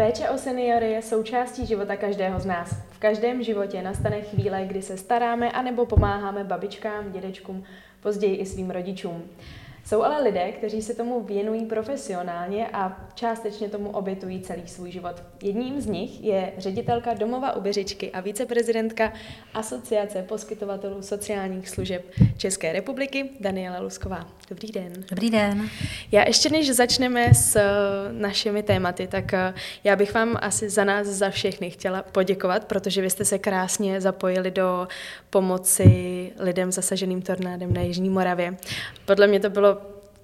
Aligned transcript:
Péče 0.00 0.30
o 0.30 0.38
seniory 0.38 0.90
je 0.92 1.02
součástí 1.02 1.66
života 1.66 1.96
každého 1.96 2.40
z 2.40 2.46
nás. 2.46 2.70
V 2.90 2.98
každém 2.98 3.42
životě 3.42 3.82
nastane 3.82 4.20
chvíle, 4.22 4.64
kdy 4.64 4.82
se 4.82 4.96
staráme 4.96 5.50
anebo 5.50 5.86
pomáháme 5.86 6.44
babičkám, 6.44 7.12
dědečkům, 7.12 7.64
později 8.00 8.36
i 8.36 8.46
svým 8.46 8.70
rodičům. 8.70 9.22
Jsou 9.84 10.02
ale 10.02 10.22
lidé, 10.22 10.52
kteří 10.52 10.82
se 10.82 10.94
tomu 10.94 11.20
věnují 11.20 11.66
profesionálně 11.66 12.68
a 12.68 13.08
částečně 13.14 13.68
tomu 13.68 13.90
obětují 13.90 14.40
celý 14.40 14.62
svůj 14.66 14.90
život. 14.90 15.22
Jedním 15.42 15.80
z 15.80 15.86
nich 15.86 16.24
je 16.24 16.52
ředitelka 16.58 17.14
Domova 17.14 17.56
u 17.56 17.60
Běřičky 17.60 18.10
a 18.10 18.20
viceprezidentka 18.20 19.12
Asociace 19.54 20.22
poskytovatelů 20.22 21.02
sociálních 21.02 21.68
služeb 21.68 22.10
České 22.36 22.72
republiky 22.72 23.30
Daniela 23.40 23.80
Lusková. 23.80 24.26
Dobrý 24.48 24.72
den. 24.72 24.92
Dobrý 25.10 25.30
den. 25.30 25.68
Já 26.12 26.26
ještě 26.26 26.50
než 26.50 26.74
začneme 26.74 27.34
s 27.34 27.56
eh, 27.56 27.62
našimi 28.12 28.62
tématy, 28.62 29.06
tak 29.06 29.34
eh, 29.34 29.54
já 29.84 29.96
bych 29.96 30.14
vám 30.14 30.36
asi 30.40 30.70
za 30.70 30.84
nás, 30.84 31.06
za 31.06 31.30
všechny 31.30 31.70
chtěla 31.70 32.02
poděkovat, 32.02 32.64
protože 32.64 33.02
vy 33.02 33.10
jste 33.10 33.24
se 33.24 33.38
krásně 33.38 34.00
zapojili 34.00 34.50
do 34.50 34.88
pomoci 35.30 36.32
lidem 36.38 36.72
zasaženým 36.72 37.22
tornádem 37.22 37.74
na 37.74 37.80
Jižní 37.80 38.10
Moravě. 38.10 38.56
Podle 39.04 39.26
mě 39.26 39.40
to 39.40 39.50
bylo 39.50 39.79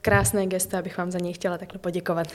krásné 0.06 0.46
gesto, 0.46 0.78
abych 0.78 0.98
vám 0.98 1.10
za 1.10 1.18
něj 1.18 1.32
chtěla 1.32 1.58
takhle 1.58 1.78
poděkovat. 1.78 2.26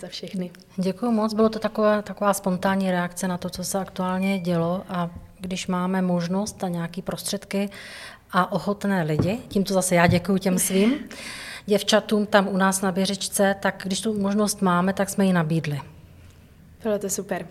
za 0.00 0.08
všechny. 0.08 0.50
Děkuji 0.76 1.12
moc, 1.12 1.34
bylo 1.34 1.48
to 1.48 1.58
taková, 1.58 2.02
taková 2.02 2.34
spontánní 2.34 2.90
reakce 2.90 3.28
na 3.28 3.38
to, 3.38 3.50
co 3.50 3.64
se 3.64 3.78
aktuálně 3.78 4.38
dělo 4.38 4.82
a 4.88 5.10
když 5.40 5.66
máme 5.66 6.02
možnost 6.02 6.64
a 6.64 6.68
nějaké 6.68 7.02
prostředky 7.02 7.70
a 8.32 8.52
ochotné 8.52 9.02
lidi, 9.02 9.38
tímto 9.48 9.74
zase 9.74 9.94
já 9.94 10.06
děkuji 10.06 10.38
těm 10.38 10.58
svým 10.58 10.94
děvčatům 11.66 12.26
tam 12.26 12.48
u 12.48 12.56
nás 12.56 12.80
na 12.80 12.92
Běřičce, 12.92 13.56
tak 13.60 13.82
když 13.84 14.00
tu 14.00 14.20
možnost 14.20 14.62
máme, 14.62 14.92
tak 14.92 15.10
jsme 15.10 15.26
ji 15.26 15.32
nabídli. 15.32 15.80
Bylo 16.84 16.98
to 16.98 17.10
super. 17.10 17.46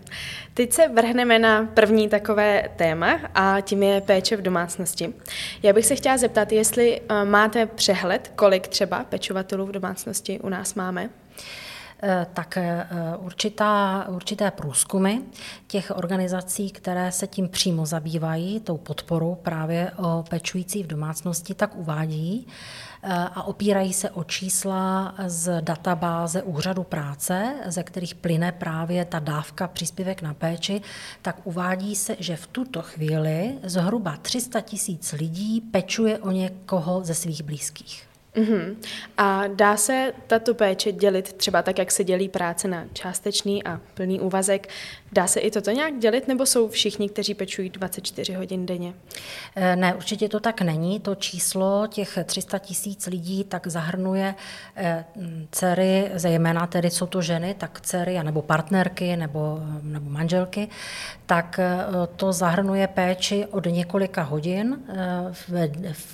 Teď 0.54 0.72
se 0.72 0.88
vrhneme 0.88 1.38
na 1.38 1.68
první 1.74 2.08
takové 2.08 2.68
téma 2.76 3.20
a 3.34 3.60
tím 3.60 3.82
je 3.82 4.00
péče 4.00 4.36
v 4.36 4.42
domácnosti. 4.42 5.14
Já 5.62 5.72
bych 5.72 5.86
se 5.86 5.96
chtěla 5.96 6.16
zeptat, 6.16 6.52
jestli 6.52 7.00
uh, 7.00 7.24
máte 7.24 7.66
přehled, 7.66 8.32
kolik 8.36 8.68
třeba 8.68 9.04
pečovatelů 9.04 9.66
v 9.66 9.72
domácnosti 9.72 10.40
u 10.40 10.48
nás 10.48 10.74
máme? 10.74 11.10
Eh, 12.06 12.26
tak 12.34 12.56
eh, 12.56 12.86
určitá, 13.18 14.04
určité 14.08 14.50
průzkumy 14.50 15.18
těch 15.66 15.92
organizací, 15.96 16.70
které 16.70 17.12
se 17.12 17.26
tím 17.26 17.48
přímo 17.48 17.86
zabývají, 17.86 18.60
tou 18.60 18.76
podporou 18.76 19.34
právě 19.34 19.92
o 19.96 20.24
pečující 20.28 20.82
v 20.82 20.86
domácnosti, 20.86 21.54
tak 21.54 21.76
uvádí, 21.76 22.46
a 23.06 23.42
opírají 23.42 23.92
se 23.92 24.10
o 24.10 24.24
čísla 24.24 25.14
z 25.26 25.60
databáze 25.60 26.42
Úřadu 26.42 26.82
práce, 26.82 27.54
ze 27.66 27.82
kterých 27.82 28.14
plyne 28.14 28.52
právě 28.52 29.04
ta 29.04 29.18
dávka 29.18 29.68
příspěvek 29.68 30.22
na 30.22 30.34
péči, 30.34 30.80
tak 31.22 31.40
uvádí 31.44 31.96
se, 31.96 32.16
že 32.18 32.36
v 32.36 32.46
tuto 32.46 32.82
chvíli 32.82 33.58
zhruba 33.62 34.16
300 34.22 34.60
tisíc 34.60 35.12
lidí 35.12 35.60
pečuje 35.60 36.18
o 36.18 36.30
někoho 36.30 37.04
ze 37.04 37.14
svých 37.14 37.42
blízkých. 37.42 38.13
Uh-huh. 38.36 38.76
A 39.16 39.46
dá 39.46 39.76
se 39.76 40.12
tato 40.26 40.54
péče 40.54 40.92
dělit 40.92 41.32
třeba 41.32 41.62
tak, 41.62 41.78
jak 41.78 41.90
se 41.90 42.04
dělí 42.04 42.28
práce 42.28 42.68
na 42.68 42.84
částečný 42.92 43.64
a 43.64 43.80
plný 43.94 44.20
úvazek? 44.20 44.68
Dá 45.14 45.26
se 45.26 45.40
i 45.40 45.50
toto 45.50 45.70
nějak 45.70 45.98
dělit, 45.98 46.28
nebo 46.28 46.46
jsou 46.46 46.68
všichni, 46.68 47.08
kteří 47.08 47.34
pečují 47.34 47.70
24 47.70 48.34
hodin 48.34 48.66
denně? 48.66 48.94
Eh, 49.56 49.76
ne, 49.76 49.94
určitě 49.94 50.28
to 50.28 50.40
tak 50.40 50.60
není. 50.60 51.00
To 51.00 51.14
číslo 51.14 51.86
těch 51.86 52.18
300 52.24 52.58
tisíc 52.58 53.06
lidí 53.06 53.44
tak 53.44 53.66
zahrnuje 53.66 54.34
eh, 54.76 55.04
dcery, 55.50 56.10
zejména 56.14 56.66
tedy 56.66 56.90
jsou 56.90 57.06
to 57.06 57.22
ženy, 57.22 57.54
tak 57.58 57.80
dcery 57.80 58.22
nebo 58.22 58.42
partnerky 58.42 59.16
nebo, 59.16 59.60
nebo 59.82 60.10
manželky, 60.10 60.68
tak 61.26 61.58
eh, 61.58 61.84
to 62.16 62.32
zahrnuje 62.32 62.86
péči 62.86 63.46
od 63.46 63.66
několika 63.66 64.22
hodin 64.22 64.78
v 65.32 65.68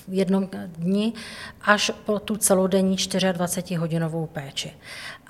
jednom 0.09 0.49
dni 0.67 1.13
až 1.63 1.93
po 2.05 2.19
tu 2.19 2.37
celodenní 2.37 2.97
24-hodinovou 2.97 4.27
péči. 4.27 4.73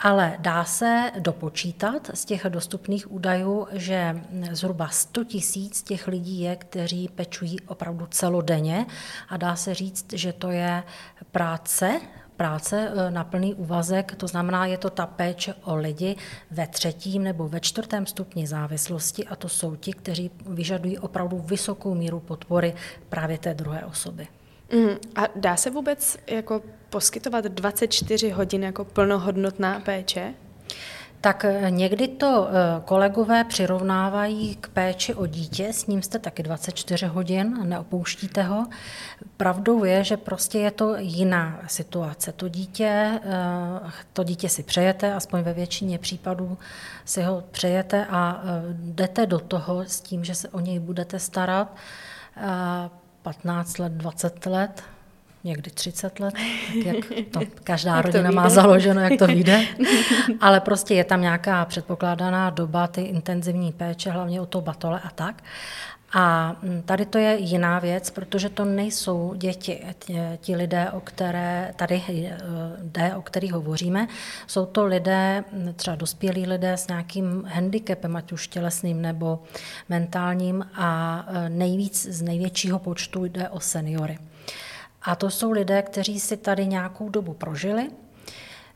Ale 0.02 0.36
dá 0.38 0.64
se 0.64 1.12
dopočítat 1.18 2.10
z 2.14 2.24
těch 2.24 2.46
dostupných 2.48 3.12
údajů, 3.12 3.66
že 3.72 4.20
zhruba 4.52 4.88
100 4.88 5.24
tisíc 5.24 5.82
těch 5.82 6.08
lidí 6.08 6.40
je, 6.40 6.56
kteří 6.56 7.08
pečují 7.08 7.60
opravdu 7.60 8.06
celodenně. 8.06 8.86
A 9.28 9.36
dá 9.36 9.56
se 9.56 9.74
říct, 9.74 10.12
že 10.12 10.32
to 10.32 10.50
je 10.50 10.82
práce, 11.32 12.00
práce 12.36 12.92
e, 12.94 13.10
na 13.10 13.24
plný 13.24 13.54
úvazek, 13.54 14.14
to 14.14 14.26
znamená, 14.26 14.66
je 14.66 14.78
to 14.78 14.90
ta 14.90 15.06
péče 15.06 15.54
o 15.64 15.76
lidi 15.76 16.16
ve 16.50 16.66
třetím 16.66 17.24
nebo 17.24 17.48
ve 17.48 17.60
čtvrtém 17.60 18.06
stupni 18.06 18.46
závislosti. 18.46 19.26
A 19.26 19.36
to 19.36 19.48
jsou 19.48 19.76
ti, 19.76 19.92
kteří 19.92 20.30
vyžadují 20.46 20.98
opravdu 20.98 21.38
vysokou 21.38 21.94
míru 21.94 22.20
podpory 22.20 22.74
právě 23.08 23.38
té 23.38 23.54
druhé 23.54 23.84
osoby. 23.84 24.28
Mm, 24.72 24.96
a 25.16 25.28
dá 25.36 25.56
se 25.56 25.70
vůbec 25.70 26.18
jako 26.26 26.62
poskytovat 26.90 27.44
24 27.44 28.30
hodin 28.30 28.62
jako 28.62 28.84
plnohodnotná 28.84 29.80
péče? 29.80 30.34
Tak 31.20 31.44
eh, 31.44 31.70
někdy 31.70 32.08
to 32.08 32.48
eh, 32.48 32.80
kolegové 32.84 33.44
přirovnávají 33.44 34.56
k 34.56 34.68
péči 34.68 35.14
o 35.14 35.26
dítě, 35.26 35.72
s 35.72 35.86
ním 35.86 36.02
jste 36.02 36.18
taky 36.18 36.42
24 36.42 37.06
hodin, 37.06 37.58
neopouštíte 37.64 38.42
ho. 38.42 38.66
Pravdou 39.36 39.84
je, 39.84 40.04
že 40.04 40.16
prostě 40.16 40.58
je 40.58 40.70
to 40.70 40.96
jiná 40.96 41.60
situace. 41.66 42.32
To 42.32 42.48
dítě, 42.48 43.20
eh, 43.24 43.90
to 44.12 44.24
dítě 44.24 44.48
si 44.48 44.62
přejete, 44.62 45.14
aspoň 45.14 45.40
ve 45.40 45.52
většině 45.52 45.98
případů 45.98 46.58
si 47.04 47.22
ho 47.22 47.44
přejete 47.50 48.06
a 48.06 48.42
jdete 48.72 49.26
do 49.26 49.38
toho 49.38 49.84
s 49.84 50.00
tím, 50.00 50.24
že 50.24 50.34
se 50.34 50.48
o 50.48 50.60
něj 50.60 50.78
budete 50.78 51.18
starat 51.18 51.76
15 53.22 53.78
let, 53.78 53.92
20 53.92 54.46
let, 54.46 54.82
někdy 55.44 55.70
30 55.70 56.20
let, 56.20 56.34
tak 56.84 56.84
jak 56.84 57.04
to 57.30 57.40
každá 57.64 57.96
jak 57.96 58.04
rodina 58.04 58.28
to 58.28 58.34
má 58.34 58.48
založeno, 58.48 59.00
jak 59.00 59.18
to 59.18 59.26
vyjde. 59.26 59.60
Ale 60.40 60.60
prostě 60.60 60.94
je 60.94 61.04
tam 61.04 61.20
nějaká 61.20 61.64
předpokládaná 61.64 62.50
doba, 62.50 62.86
ty 62.86 63.00
intenzivní 63.00 63.72
péče, 63.72 64.10
hlavně 64.10 64.40
o 64.40 64.46
to 64.46 64.60
batole 64.60 65.00
a 65.04 65.10
tak. 65.10 65.42
A 66.12 66.56
mm, 66.62 66.82
tady 66.82 67.06
to 67.06 67.18
je 67.18 67.36
jiná 67.38 67.78
věc, 67.78 68.10
protože 68.10 68.48
to 68.48 68.64
nejsou 68.64 69.34
děti, 69.36 69.86
ti 70.36 70.56
lidé, 70.56 70.90
o 70.90 71.00
které 71.00 71.72
tady 71.76 72.02
e, 72.08 72.38
jde, 72.82 73.14
o 73.16 73.22
kterých 73.22 73.52
hovoříme. 73.52 74.08
Jsou 74.46 74.66
to 74.66 74.84
lidé, 74.84 75.44
mm, 75.52 75.74
třeba 75.74 75.96
dospělí 75.96 76.46
lidé 76.46 76.72
s 76.72 76.88
nějakým 76.88 77.44
handicapem, 77.44 78.16
ať 78.16 78.32
už 78.32 78.48
tělesným 78.48 79.02
nebo 79.02 79.42
mentálním 79.88 80.66
a 80.74 81.24
e, 81.28 81.48
nejvíc 81.48 82.06
z 82.06 82.22
největšího 82.22 82.78
počtu 82.78 83.24
jde 83.24 83.48
o 83.48 83.60
seniory. 83.60 84.18
A 85.02 85.14
to 85.14 85.30
jsou 85.30 85.50
lidé, 85.50 85.82
kteří 85.82 86.20
si 86.20 86.36
tady 86.36 86.66
nějakou 86.66 87.08
dobu 87.08 87.32
prožili, 87.32 87.90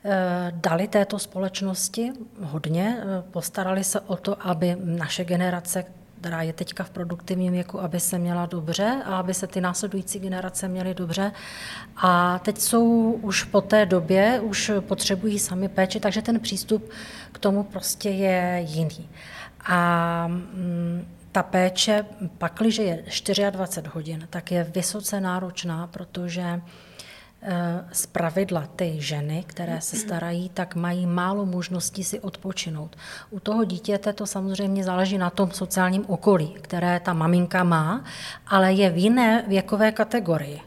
e, 0.05 0.51
dali 0.55 0.87
této 0.87 1.19
společnosti 1.19 2.11
hodně, 2.41 3.03
postarali 3.31 3.83
se 3.83 3.99
o 3.99 4.15
to, 4.15 4.47
aby 4.47 4.77
naše 4.83 5.25
generace, 5.25 5.85
která 6.25 6.41
je 6.41 6.53
teďka 6.53 6.83
v 6.83 6.89
produktivním 6.89 7.53
věku, 7.53 7.79
aby 7.81 7.99
se 7.99 8.17
měla 8.17 8.45
dobře 8.45 9.01
a 9.05 9.17
aby 9.17 9.33
se 9.33 9.47
ty 9.47 9.61
následující 9.61 10.19
generace 10.19 10.67
měly 10.67 10.93
dobře. 10.93 11.31
A 11.97 12.39
teď 12.39 12.57
jsou 12.57 13.11
už 13.11 13.43
po 13.43 13.61
té 13.61 13.85
době, 13.85 14.39
už 14.43 14.71
potřebují 14.79 15.39
sami 15.39 15.69
péči, 15.69 15.99
takže 15.99 16.21
ten 16.21 16.39
přístup 16.39 16.89
k 17.31 17.39
tomu 17.39 17.63
prostě 17.63 18.09
je 18.09 18.65
jiný. 18.67 19.09
A 19.65 20.27
mm, 20.27 21.07
ta 21.35 21.43
péče, 21.43 22.05
pakliže 22.37 22.83
je 22.83 23.03
24 23.51 23.89
hodin, 23.93 24.27
tak 24.29 24.51
je 24.51 24.63
vysoce 24.63 25.21
náročná, 25.21 25.87
protože 25.87 26.61
Eh, 27.47 27.85
z 27.91 28.05
pravidla 28.05 28.67
ty 28.75 28.95
ženy, 28.97 29.43
které 29.47 29.81
se 29.81 29.95
starají, 29.95 30.49
tak 30.49 30.75
mají 30.75 31.05
málo 31.05 31.45
možností 31.45 32.03
si 32.03 32.19
odpočinout. 32.19 32.95
U 33.29 33.39
toho 33.39 33.63
dítěte 33.63 34.13
to 34.13 34.27
samozřejmě 34.27 34.83
záleží 34.83 35.17
na 35.17 35.29
tom 35.29 35.51
sociálním 35.51 36.05
okolí, 36.07 36.55
které 36.61 36.99
ta 36.99 37.13
maminka 37.13 37.63
má, 37.63 38.03
ale 38.47 38.73
je 38.73 38.89
v 38.89 38.97
jiné 38.97 39.43
věkové 39.47 39.91
kategorii. 39.91 40.61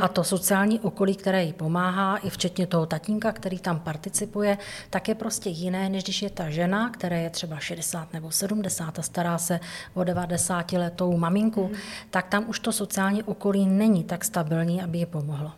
A 0.00 0.08
to 0.08 0.24
sociální 0.24 0.80
okolí, 0.80 1.16
které 1.16 1.44
jí 1.44 1.52
pomáhá, 1.52 2.16
i 2.16 2.30
včetně 2.30 2.66
toho 2.66 2.86
tatínka, 2.86 3.32
který 3.32 3.58
tam 3.58 3.80
participuje, 3.80 4.58
tak 4.90 5.08
je 5.08 5.14
prostě 5.14 5.50
jiné, 5.50 5.88
než 5.88 6.04
když 6.04 6.22
je 6.22 6.30
ta 6.30 6.50
žena, 6.50 6.90
která 6.90 7.16
je 7.16 7.30
třeba 7.30 7.58
60 7.58 8.12
nebo 8.12 8.30
70 8.30 8.98
a 8.98 9.02
stará 9.02 9.38
se 9.38 9.60
o 9.94 10.04
90 10.04 10.72
letou 10.72 11.16
maminku, 11.16 11.68
mm. 11.68 11.74
tak 12.10 12.28
tam 12.28 12.44
už 12.48 12.58
to 12.58 12.72
sociální 12.72 13.22
okolí 13.22 13.66
není 13.66 14.04
tak 14.04 14.24
stabilní, 14.24 14.82
aby 14.82 14.98
ji 14.98 15.06
pomohlo. 15.06 15.52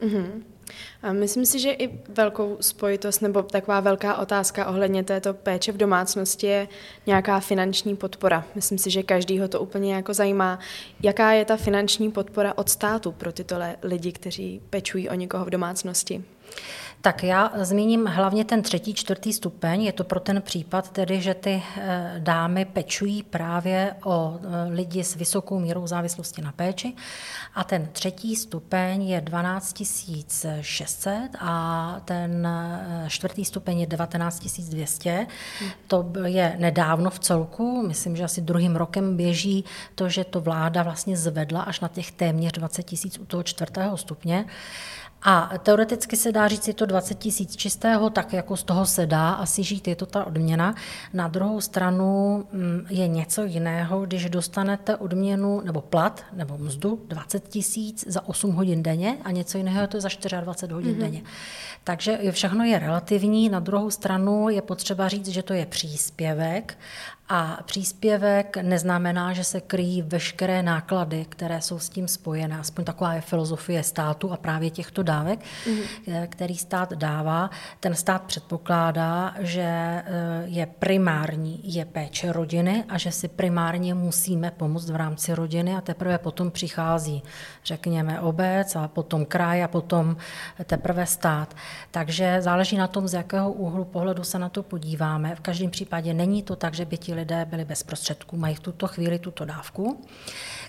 Mm-hmm. 0.00 0.51
Myslím 1.12 1.46
si, 1.46 1.58
že 1.58 1.72
i 1.72 2.00
velkou 2.08 2.56
spojitost 2.60 3.22
nebo 3.22 3.42
taková 3.42 3.80
velká 3.80 4.16
otázka 4.16 4.66
ohledně 4.66 5.04
této 5.04 5.34
péče 5.34 5.72
v 5.72 5.76
domácnosti 5.76 6.46
je 6.46 6.68
nějaká 7.06 7.40
finanční 7.40 7.96
podpora. 7.96 8.44
Myslím 8.54 8.78
si, 8.78 8.90
že 8.90 9.02
každýho 9.02 9.48
to 9.48 9.60
úplně 9.60 9.94
jako 9.94 10.14
zajímá, 10.14 10.58
jaká 11.02 11.32
je 11.32 11.44
ta 11.44 11.56
finanční 11.56 12.10
podpora 12.10 12.52
od 12.56 12.68
státu 12.68 13.12
pro 13.12 13.32
tyto 13.32 13.56
lidi, 13.82 14.12
kteří 14.12 14.60
pečují 14.70 15.08
o 15.08 15.14
někoho 15.14 15.44
v 15.44 15.50
domácnosti. 15.50 16.24
Tak 17.02 17.22
já 17.22 17.52
zmíním 17.56 18.06
hlavně 18.06 18.44
ten 18.44 18.62
třetí, 18.62 18.94
čtvrtý 18.94 19.32
stupeň. 19.32 19.82
Je 19.82 19.92
to 19.92 20.04
pro 20.04 20.20
ten 20.20 20.42
případ 20.42 20.90
tedy, 20.90 21.20
že 21.20 21.34
ty 21.34 21.62
eh, 21.76 22.14
dámy 22.18 22.64
pečují 22.64 23.22
právě 23.22 23.94
o 24.04 24.38
eh, 24.42 24.72
lidi 24.72 25.04
s 25.04 25.14
vysokou 25.14 25.58
mírou 25.58 25.86
závislosti 25.86 26.42
na 26.42 26.52
péči. 26.52 26.94
A 27.54 27.64
ten 27.64 27.88
třetí 27.92 28.36
stupeň 28.36 29.02
je 29.02 29.20
12 29.20 29.82
600 30.60 31.12
a 31.40 31.96
ten 32.04 32.46
eh, 32.46 33.04
čtvrtý 33.08 33.44
stupeň 33.44 33.80
je 33.80 33.86
19 33.86 34.60
200. 34.68 35.26
To 35.86 36.12
je 36.24 36.56
nedávno 36.58 37.10
v 37.10 37.18
celku, 37.18 37.86
myslím, 37.86 38.16
že 38.16 38.24
asi 38.24 38.40
druhým 38.40 38.76
rokem 38.76 39.16
běží 39.16 39.64
to, 39.94 40.08
že 40.08 40.24
to 40.24 40.40
vláda 40.40 40.82
vlastně 40.82 41.16
zvedla 41.16 41.62
až 41.62 41.80
na 41.80 41.88
těch 41.88 42.12
téměř 42.12 42.52
20 42.52 42.82
tisíc 42.82 43.18
u 43.18 43.24
toho 43.24 43.42
čtvrtého 43.42 43.96
stupně. 43.96 44.44
A 45.22 45.50
teoreticky 45.62 46.16
se 46.16 46.32
dá 46.32 46.48
říct, 46.48 46.68
je 46.68 46.74
to 46.74 46.86
20 46.86 47.18
tisíc 47.18 47.56
čistého, 47.56 48.10
tak 48.10 48.32
jako 48.32 48.56
z 48.56 48.62
toho 48.62 48.86
se 48.86 49.06
dá 49.06 49.30
asi 49.30 49.62
žít, 49.62 49.88
je 49.88 49.96
to 49.96 50.06
ta 50.06 50.24
odměna. 50.24 50.74
Na 51.12 51.28
druhou 51.28 51.60
stranu 51.60 52.36
mm, 52.52 52.86
je 52.90 53.08
něco 53.08 53.44
jiného, 53.44 54.00
když 54.00 54.30
dostanete 54.30 54.96
odměnu 54.96 55.60
nebo 55.64 55.80
plat 55.80 56.24
nebo 56.32 56.58
mzdu 56.58 57.00
20 57.08 57.48
tisíc 57.48 58.04
za 58.08 58.28
8 58.28 58.52
hodin 58.52 58.82
denně 58.82 59.16
a 59.24 59.30
něco 59.30 59.58
jiného 59.58 59.80
je 59.80 59.88
to 59.88 60.00
za 60.00 60.08
24 60.40 60.74
hodin 60.74 60.94
mm-hmm. 60.94 61.00
denně. 61.00 61.22
Takže 61.84 62.18
všechno 62.30 62.64
je 62.64 62.78
relativní. 62.78 63.48
Na 63.48 63.60
druhou 63.60 63.90
stranu 63.90 64.48
je 64.48 64.62
potřeba 64.62 65.08
říct, 65.08 65.28
že 65.28 65.42
to 65.42 65.52
je 65.52 65.66
příspěvek 65.66 66.78
a 67.34 67.58
příspěvek 67.64 68.56
neznamená, 68.56 69.32
že 69.32 69.44
se 69.44 69.60
kryjí 69.60 70.02
veškeré 70.02 70.62
náklady, 70.62 71.26
které 71.28 71.60
jsou 71.60 71.78
s 71.78 71.88
tím 71.88 72.08
spojené. 72.08 72.58
Aspoň 72.58 72.84
taková 72.84 73.14
je 73.14 73.20
filozofie 73.20 73.82
státu 73.82 74.32
a 74.32 74.36
právě 74.36 74.70
těchto 74.70 75.02
dávek, 75.02 75.40
mm-hmm. 75.40 76.26
který 76.26 76.56
stát 76.56 76.92
dává. 76.92 77.50
Ten 77.80 77.94
stát 77.94 78.22
předpokládá, 78.22 79.34
že 79.38 79.62
eh, 79.62 80.04
je 80.44 80.66
primární 80.66 81.60
je 81.64 81.84
péče 81.84 82.32
rodiny 82.32 82.84
a 82.88 82.98
že 82.98 83.12
si 83.12 83.28
primárně 83.28 83.94
musíme 83.94 84.50
pomoct 84.50 84.90
v 84.90 84.96
rámci 84.96 85.34
rodiny 85.34 85.74
a 85.74 85.80
teprve 85.80 86.18
potom 86.18 86.50
přichází, 86.50 87.22
řekněme, 87.64 88.20
obec 88.20 88.76
a 88.76 88.88
potom 88.88 89.24
kraj 89.24 89.64
a 89.64 89.68
potom 89.68 90.16
teprve 90.64 91.06
stát. 91.06 91.54
Takže 91.90 92.36
záleží 92.40 92.76
na 92.76 92.86
tom, 92.86 93.08
z 93.08 93.14
jakého 93.14 93.52
úhlu 93.52 93.84
pohledu 93.84 94.24
se 94.24 94.38
na 94.38 94.48
to 94.48 94.62
podíváme. 94.62 95.34
V 95.34 95.40
každém 95.40 95.70
případě 95.70 96.14
není 96.14 96.42
to 96.42 96.56
tak, 96.56 96.74
že 96.74 96.84
by 96.84 96.96
ti 96.98 97.21
lidé 97.22 97.44
byli 97.44 97.64
bez 97.64 97.82
prostředků. 97.82 98.36
Mají 98.36 98.54
v 98.54 98.60
tuto 98.60 98.86
chvíli 98.86 99.18
tuto 99.18 99.44
dávku, 99.44 100.04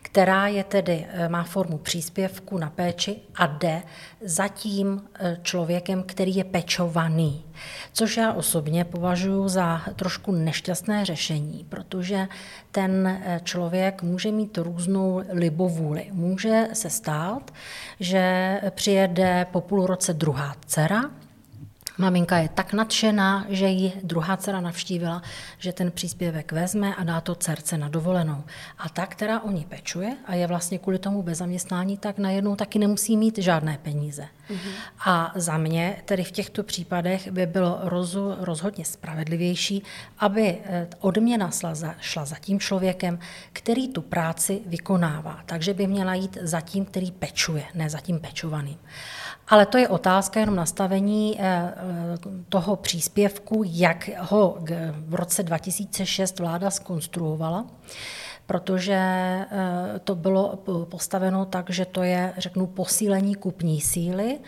která 0.01 0.47
je 0.47 0.63
tedy, 0.63 1.05
eh, 1.09 1.29
má 1.29 1.43
formu 1.43 1.77
příspěvku 1.77 2.57
na 2.57 2.69
péči 2.69 3.15
a 3.35 3.45
jde 3.45 3.81
za 4.21 4.47
tím 4.47 5.01
eh, 5.19 5.37
člověkem, 5.41 6.03
který 6.03 6.35
je 6.35 6.43
pečovaný. 6.43 7.43
Což 7.93 8.17
já 8.17 8.33
osobně 8.33 8.85
považuji 8.85 9.47
za 9.47 9.81
trošku 9.95 10.31
nešťastné 10.31 11.05
řešení, 11.05 11.65
protože 11.69 12.27
ten 12.71 13.07
eh, 13.07 13.41
člověk 13.43 14.03
může 14.03 14.31
mít 14.31 14.57
různou 14.57 15.21
libovůli. 15.29 16.07
Může 16.11 16.67
se 16.73 16.89
stát, 16.89 17.51
že 17.99 18.23
přijede 18.69 19.47
po 19.51 19.61
půl 19.61 19.85
roce 19.85 20.13
druhá 20.13 20.55
dcera, 20.65 21.22
Maminka 21.97 22.37
je 22.37 22.49
tak 22.49 22.73
nadšená, 22.73 23.45
že 23.49 23.67
ji 23.67 23.93
druhá 24.03 24.37
dcera 24.37 24.61
navštívila, 24.61 25.21
že 25.57 25.73
ten 25.73 25.91
příspěvek 25.91 26.51
vezme 26.51 26.95
a 26.95 27.03
dá 27.03 27.21
to 27.21 27.35
dcerce 27.35 27.77
na 27.77 27.89
dovolenou. 27.89 28.43
A 28.77 28.89
ta, 28.89 29.05
která 29.05 29.39
o 29.39 29.51
ní 29.51 29.65
pečuje 29.65 30.17
a 30.25 30.35
je 30.35 30.47
vlastně 30.47 30.79
kvůli 30.79 30.99
tomu 30.99 31.23
bez 31.23 31.37
zaměstnání, 31.37 31.97
tak 31.97 32.17
najednou 32.17 32.55
taky 32.55 32.79
nemusí 32.79 33.17
mít 33.17 33.37
žádné 33.37 33.77
peníze. 33.83 34.27
Mm-hmm. 34.49 34.71
A 35.05 35.31
za 35.35 35.57
mě 35.57 36.01
tedy 36.05 36.23
v 36.23 36.31
těchto 36.31 36.63
případech 36.63 37.31
by 37.31 37.45
bylo 37.45 37.79
rozu, 37.83 38.35
rozhodně 38.39 38.85
spravedlivější, 38.85 39.83
aby 40.19 40.57
eh, 40.63 40.87
odměna 40.99 41.51
šla 41.51 41.75
za, 41.75 41.95
šla 41.99 42.25
za 42.25 42.35
tím 42.35 42.59
člověkem, 42.59 43.19
který 43.53 43.87
tu 43.87 44.01
práci 44.01 44.61
vykonává. 44.65 45.39
Takže 45.45 45.73
by 45.73 45.87
měla 45.87 46.13
jít 46.13 46.37
za 46.41 46.61
tím, 46.61 46.85
který 46.85 47.11
pečuje, 47.11 47.63
ne 47.73 47.89
za 47.89 47.99
tím 47.99 48.19
pečovaným. 48.19 48.77
Ale 49.47 49.65
to 49.65 49.77
je 49.77 49.87
otázka 49.87 50.39
jenom 50.39 50.55
nastavení 50.55 51.37
eh, 51.39 51.73
toho 52.49 52.75
příspěvku, 52.75 53.63
jak 53.65 54.09
ho 54.19 54.57
v 54.91 55.15
roce 55.15 55.43
2006 55.43 56.39
vláda 56.39 56.71
skonstruovala 56.71 57.65
protože 58.45 58.93
eh, 58.93 59.47
to 60.03 60.15
bylo 60.15 60.59
postaveno 60.85 61.45
tak, 61.45 61.69
že 61.69 61.85
to 61.85 62.03
je, 62.03 62.33
řeknu, 62.37 62.67
posílení 62.67 63.35
kupní 63.35 63.81
síly 63.81 64.39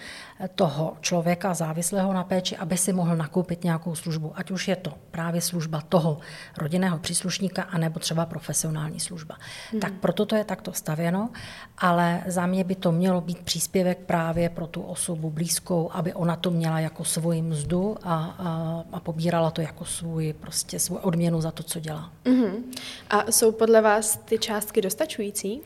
toho 0.55 0.97
člověka 1.01 1.53
závislého 1.53 2.13
na 2.13 2.23
péči, 2.23 2.57
aby 2.57 2.77
si 2.77 2.93
mohl 2.93 3.15
nakoupit 3.15 3.63
nějakou 3.63 3.95
službu, 3.95 4.31
ať 4.35 4.51
už 4.51 4.67
je 4.67 4.75
to 4.75 4.93
právě 5.11 5.41
služba 5.41 5.81
toho 5.89 6.19
rodinného 6.57 6.97
příslušníka, 6.97 7.63
anebo 7.63 7.99
třeba 7.99 8.25
profesionální 8.25 8.99
služba. 8.99 9.37
Hmm. 9.71 9.79
Tak 9.81 9.93
proto 9.93 10.25
to 10.25 10.35
je 10.35 10.43
takto 10.43 10.73
stavěno, 10.73 11.29
ale 11.77 12.23
za 12.27 12.45
mě 12.45 12.63
by 12.63 12.75
to 12.75 12.91
mělo 12.91 13.21
být 13.21 13.39
příspěvek 13.39 13.97
právě 14.05 14.49
pro 14.49 14.67
tu 14.67 14.81
osobu 14.81 15.29
blízkou, 15.29 15.89
aby 15.93 16.13
ona 16.13 16.35
to 16.35 16.51
měla 16.51 16.79
jako 16.79 17.03
svoji 17.03 17.41
mzdu 17.41 17.97
a, 18.03 18.15
a, 18.15 18.83
a 18.91 18.99
pobírala 18.99 19.51
to 19.51 19.61
jako 19.61 19.85
svůj, 19.85 20.33
prostě 20.33 20.79
svou 20.79 20.95
odměnu 20.95 21.41
za 21.41 21.51
to, 21.51 21.63
co 21.63 21.79
dělá. 21.79 22.11
Hmm. 22.25 22.71
A 23.09 23.31
jsou 23.31 23.51
podle 23.51 23.81
vás 23.81 24.17
ty 24.25 24.37
částky 24.37 24.81
dostačující? 24.81 25.61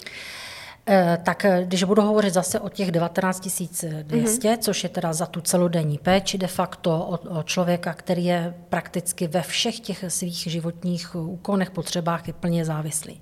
Eh, 0.88 1.18
tak 1.24 1.46
eh, 1.46 1.64
když 1.66 1.84
budu 1.84 2.02
hovořit 2.02 2.34
zase 2.34 2.60
o 2.60 2.70
těch 2.70 2.92
19 2.92 3.40
200, 3.40 3.88
mm-hmm. 3.88 4.58
což 4.58 4.84
je 4.84 4.90
teda 4.90 5.14
za 5.14 5.26
tu 5.26 5.42
celodenní 5.42 5.98
péči 5.98 6.38
de 6.38 6.48
facto 6.48 7.06
o, 7.06 7.40
o 7.40 7.44
člověka, 7.44 7.94
který 7.94 8.26
je 8.26 8.54
prakticky 8.70 9.28
ve 9.28 9.42
všech 9.42 9.80
těch 9.80 10.06
svých 10.08 10.38
životních 10.38 11.16
úkonech, 11.16 11.72
potřebách 11.72 12.28
je 12.28 12.34
plně 12.34 12.66
závislý, 12.66 13.22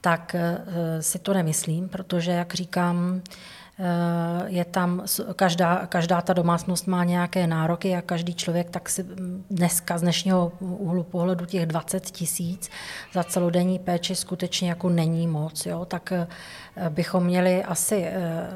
tak 0.00 0.34
eh, 0.34 1.02
si 1.02 1.18
to 1.18 1.34
nemyslím, 1.34 1.88
protože, 1.88 2.30
jak 2.30 2.54
říkám, 2.54 3.22
Eh, 3.22 3.59
je 4.46 4.64
tam, 4.64 5.02
každá, 5.36 5.86
každá 5.86 6.20
ta 6.20 6.32
domácnost 6.32 6.86
má 6.86 7.04
nějaké 7.04 7.46
nároky 7.46 7.96
a 7.96 8.02
každý 8.02 8.34
člověk 8.34 8.70
tak 8.70 8.88
si 8.88 9.06
dneska 9.50 9.98
z 9.98 10.00
dnešního 10.00 10.52
úhlu 10.60 11.02
pohledu 11.02 11.46
těch 11.46 11.66
20 11.66 12.00
tisíc 12.10 12.70
za 13.12 13.24
celodenní 13.24 13.78
péči 13.78 14.14
skutečně 14.14 14.68
jako 14.68 14.88
není 14.88 15.26
moc, 15.26 15.66
jo? 15.66 15.84
tak 15.84 16.12
eh, 16.12 16.26
bychom 16.88 17.24
měli 17.24 17.64
asi 17.64 18.04
eh, 18.04 18.50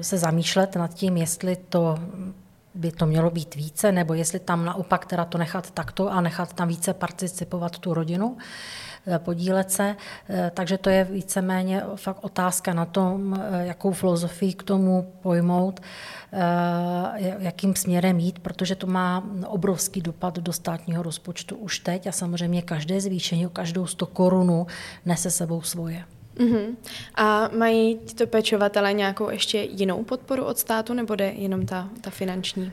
se 0.00 0.18
zamýšlet 0.18 0.76
nad 0.76 0.94
tím, 0.94 1.16
jestli 1.16 1.56
to 1.56 1.98
by 2.74 2.92
to 2.92 3.06
mělo 3.06 3.30
být 3.30 3.54
více, 3.54 3.92
nebo 3.92 4.14
jestli 4.14 4.38
tam 4.38 4.64
naopak 4.64 5.06
teda 5.06 5.24
to 5.24 5.38
nechat 5.38 5.70
takto 5.70 6.12
a 6.12 6.20
nechat 6.20 6.52
tam 6.52 6.68
více 6.68 6.94
participovat 6.94 7.78
tu 7.78 7.94
rodinu. 7.94 8.36
Eh, 8.38 8.42
podílet 9.18 9.70
se. 9.70 9.96
Eh, 10.28 10.50
takže 10.54 10.78
to 10.78 10.90
je 10.90 11.04
víceméně 11.04 11.82
fakt 11.96 12.24
otázka 12.24 12.74
na 12.74 12.84
tom, 12.84 13.34
eh, 13.34 13.66
jakou 13.66 13.92
filozofii 13.92 14.54
k 14.54 14.62
tomu 14.62 15.12
pojmout, 15.22 15.80
jakým 17.38 17.76
směrem 17.76 18.18
jít, 18.18 18.38
protože 18.38 18.74
to 18.74 18.86
má 18.86 19.24
obrovský 19.46 20.00
dopad 20.00 20.38
do 20.38 20.52
státního 20.52 21.02
rozpočtu 21.02 21.56
už 21.56 21.78
teď 21.78 22.06
a 22.06 22.12
samozřejmě 22.12 22.62
každé 22.62 23.00
zvýšení, 23.00 23.48
každou 23.52 23.86
100 23.86 24.06
korunu 24.06 24.66
nese 25.06 25.30
sebou 25.30 25.62
svoje. 25.62 26.04
Uh-huh. 26.36 26.76
A 27.14 27.48
mají 27.48 27.98
tyto 27.98 28.26
pečovatele 28.26 28.92
nějakou 28.92 29.30
ještě 29.30 29.58
jinou 29.58 30.04
podporu 30.04 30.44
od 30.44 30.58
státu, 30.58 30.94
nebo 30.94 31.14
jde 31.14 31.32
jenom 31.36 31.66
ta, 31.66 31.88
ta 32.00 32.10
finanční? 32.10 32.72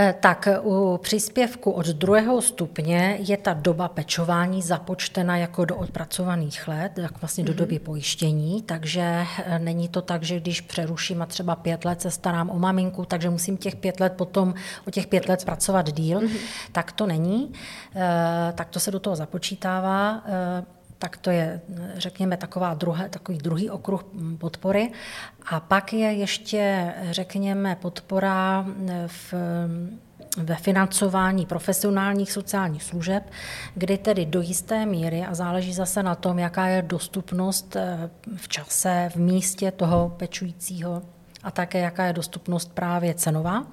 Eh, 0.00 0.14
tak 0.20 0.48
u 0.62 0.98
příspěvku 1.02 1.70
od 1.70 1.86
druhého 1.86 2.42
stupně 2.42 3.16
je 3.20 3.36
ta 3.36 3.54
doba 3.54 3.88
pečování 3.88 4.62
započtena 4.62 5.36
jako 5.36 5.64
do 5.64 5.76
odpracovaných 5.76 6.68
let, 6.68 6.98
jak 6.98 7.20
vlastně 7.20 7.44
do 7.44 7.52
mhm. 7.52 7.58
doby 7.58 7.78
pojištění, 7.78 8.62
takže 8.62 9.24
eh, 9.44 9.58
není 9.58 9.88
to 9.88 10.02
tak, 10.02 10.22
že 10.22 10.40
když 10.40 10.60
přeruším 10.60 11.22
a 11.22 11.26
třeba 11.26 11.56
pět 11.56 11.84
let 11.84 12.00
se 12.00 12.10
starám 12.10 12.50
o 12.50 12.58
maminku, 12.58 13.04
takže 13.04 13.30
musím 13.30 13.56
těch 13.56 13.76
pět 13.76 14.00
let 14.00 14.12
potom 14.12 14.54
o 14.86 14.90
těch 14.90 15.06
pět 15.06 15.28
let 15.28 15.44
pracovat 15.44 15.92
díl, 15.92 16.20
mm-hmm. 16.20 16.38
tak 16.72 16.92
to 16.92 17.06
není. 17.06 17.52
Eh, 17.96 18.52
tak 18.54 18.68
to 18.68 18.80
se 18.80 18.90
do 18.90 19.00
toho 19.00 19.16
započítává 19.16 20.22
tak 20.98 21.16
to 21.16 21.30
je, 21.30 21.60
řekněme, 21.94 22.36
taková 22.36 22.74
druhé, 22.74 23.08
takový 23.08 23.38
druhý 23.38 23.70
okruh 23.70 24.04
podpory. 24.38 24.92
A 25.50 25.60
pak 25.60 25.92
je 25.92 26.12
ještě, 26.12 26.94
řekněme, 27.10 27.76
podpora 27.76 28.66
v 29.06 29.34
ve 30.36 30.54
financování 30.54 31.46
profesionálních 31.46 32.32
sociálních 32.32 32.82
služeb, 32.82 33.30
kdy 33.74 33.98
tedy 33.98 34.26
do 34.26 34.40
jisté 34.40 34.86
míry, 34.86 35.24
a 35.24 35.34
záleží 35.34 35.72
zase 35.72 36.02
na 36.02 36.14
tom, 36.14 36.38
jaká 36.38 36.66
je 36.66 36.82
dostupnost 36.82 37.76
eh, 37.76 38.10
v 38.36 38.48
čase, 38.48 39.10
v 39.14 39.16
místě 39.16 39.70
toho 39.70 40.14
pečujícího 40.16 41.02
a 41.42 41.50
také 41.50 41.78
jaká 41.78 42.04
je 42.04 42.12
dostupnost 42.12 42.72
právě 42.74 43.14
cenová, 43.14 43.66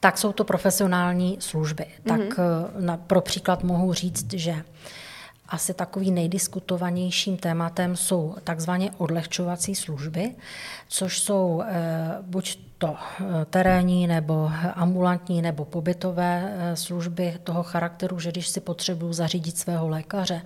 tak 0.00 0.18
jsou 0.18 0.32
to 0.32 0.44
profesionální 0.44 1.36
služby. 1.40 1.84
Mm-hmm. 1.84 2.08
Tak 2.08 2.38
mhm. 2.38 2.46
eh, 2.78 2.82
na, 2.82 2.96
pro 2.96 3.20
příklad 3.20 3.62
mohu 3.62 3.92
říct, 3.92 4.32
že 4.32 4.64
asi 5.48 5.74
takový 5.74 6.10
nejdiskutovanějším 6.10 7.36
tématem 7.36 7.96
jsou 7.96 8.34
takzvaně 8.44 8.90
odlehčovací 8.98 9.74
služby, 9.74 10.34
což 10.88 11.20
jsou 11.20 11.62
eh, 11.66 12.18
buď 12.22 12.68
to 12.78 12.96
terénní 13.50 14.06
nebo 14.06 14.50
ambulantní 14.74 15.42
nebo 15.42 15.64
pobytové 15.64 16.56
služby 16.74 17.38
toho 17.44 17.62
charakteru, 17.62 18.18
že 18.20 18.30
když 18.30 18.48
si 18.48 18.60
potřebuju 18.60 19.12
zařídit 19.12 19.58
svého 19.58 19.88
lékaře 19.88 20.42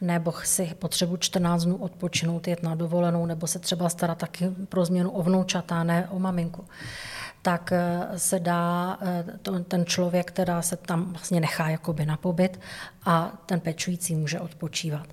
nebo 0.00 0.32
si 0.44 0.72
potřebuji 0.78 1.16
14 1.16 1.64
dnů 1.64 1.76
odpočinout, 1.76 2.48
jet 2.48 2.62
na 2.62 2.74
dovolenou 2.74 3.26
nebo 3.26 3.46
se 3.46 3.58
třeba 3.58 3.88
starat 3.88 4.18
taky 4.18 4.50
pro 4.68 4.84
změnu 4.84 5.10
o 5.10 5.22
vnoučata, 5.22 5.84
ne 5.84 6.08
o 6.10 6.18
maminku, 6.18 6.64
tak 7.42 7.72
eh, 7.72 8.08
se 8.18 8.40
dá 8.40 8.98
eh, 9.02 9.60
ten 9.68 9.86
člověk, 9.86 10.26
která 10.26 10.62
se 10.62 10.76
tam 10.76 11.12
vlastně 11.12 11.40
nechá 11.40 11.68
jakoby 11.68 12.06
na 12.06 12.16
pobyt 12.16 12.60
a 13.04 13.32
ten 13.46 13.60
pečující 13.60 14.14
může 14.14 14.40
odpočívat. 14.40 15.06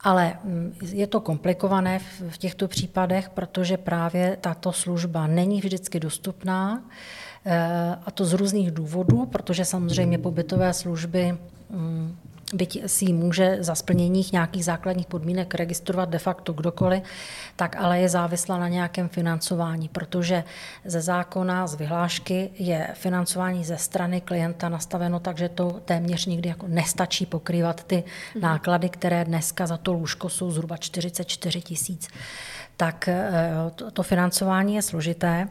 Ale 0.00 0.38
mm, 0.44 0.76
je 0.80 1.06
to 1.06 1.20
komplikované 1.20 1.98
v 2.28 2.38
těchto 2.38 2.68
případech, 2.68 3.28
protože 3.28 3.76
právě 3.76 4.36
tato 4.40 4.72
služba 4.72 5.26
není 5.26 5.60
vždycky 5.60 6.00
dostupná 6.00 6.84
eh, 7.44 7.96
a 8.06 8.10
to 8.10 8.24
z 8.24 8.32
různých 8.32 8.70
důvodů, 8.70 9.26
protože 9.26 9.64
samozřejmě 9.64 10.18
pobytové 10.18 10.72
služby 10.72 11.38
mm, 11.70 12.16
byť 12.54 12.82
si 12.86 13.12
může 13.12 13.56
za 13.60 13.74
splnění 13.74 14.26
nějakých 14.32 14.64
základních 14.64 15.06
podmínek 15.06 15.54
registrovat 15.54 16.08
de 16.08 16.18
facto 16.18 16.52
kdokoliv, 16.52 17.02
tak 17.56 17.76
ale 17.76 18.00
je 18.00 18.08
závislá 18.08 18.58
na 18.58 18.68
nějakém 18.68 19.08
financování, 19.08 19.88
protože 19.88 20.44
ze 20.84 21.00
zákona, 21.00 21.66
z 21.66 21.74
vyhlášky 21.74 22.50
je 22.58 22.88
financování 22.94 23.64
ze 23.64 23.76
strany 23.76 24.20
klienta 24.20 24.68
nastaveno 24.68 25.20
tak, 25.20 25.38
že 25.38 25.48
to 25.48 25.80
téměř 25.84 26.26
nikdy 26.26 26.48
jako 26.48 26.66
nestačí 26.68 27.26
pokrývat 27.26 27.84
ty 27.84 28.04
mhm. 28.34 28.42
náklady, 28.42 28.88
které 28.88 29.24
dneska 29.24 29.66
za 29.66 29.76
to 29.76 29.92
lůžko 29.92 30.28
jsou 30.28 30.50
zhruba 30.50 30.76
44 30.76 31.62
tisíc 31.62 32.08
tak 32.76 33.08
eh, 33.08 33.52
to 33.92 34.02
financování 34.02 34.74
je 34.74 34.82
složité. 34.82 35.48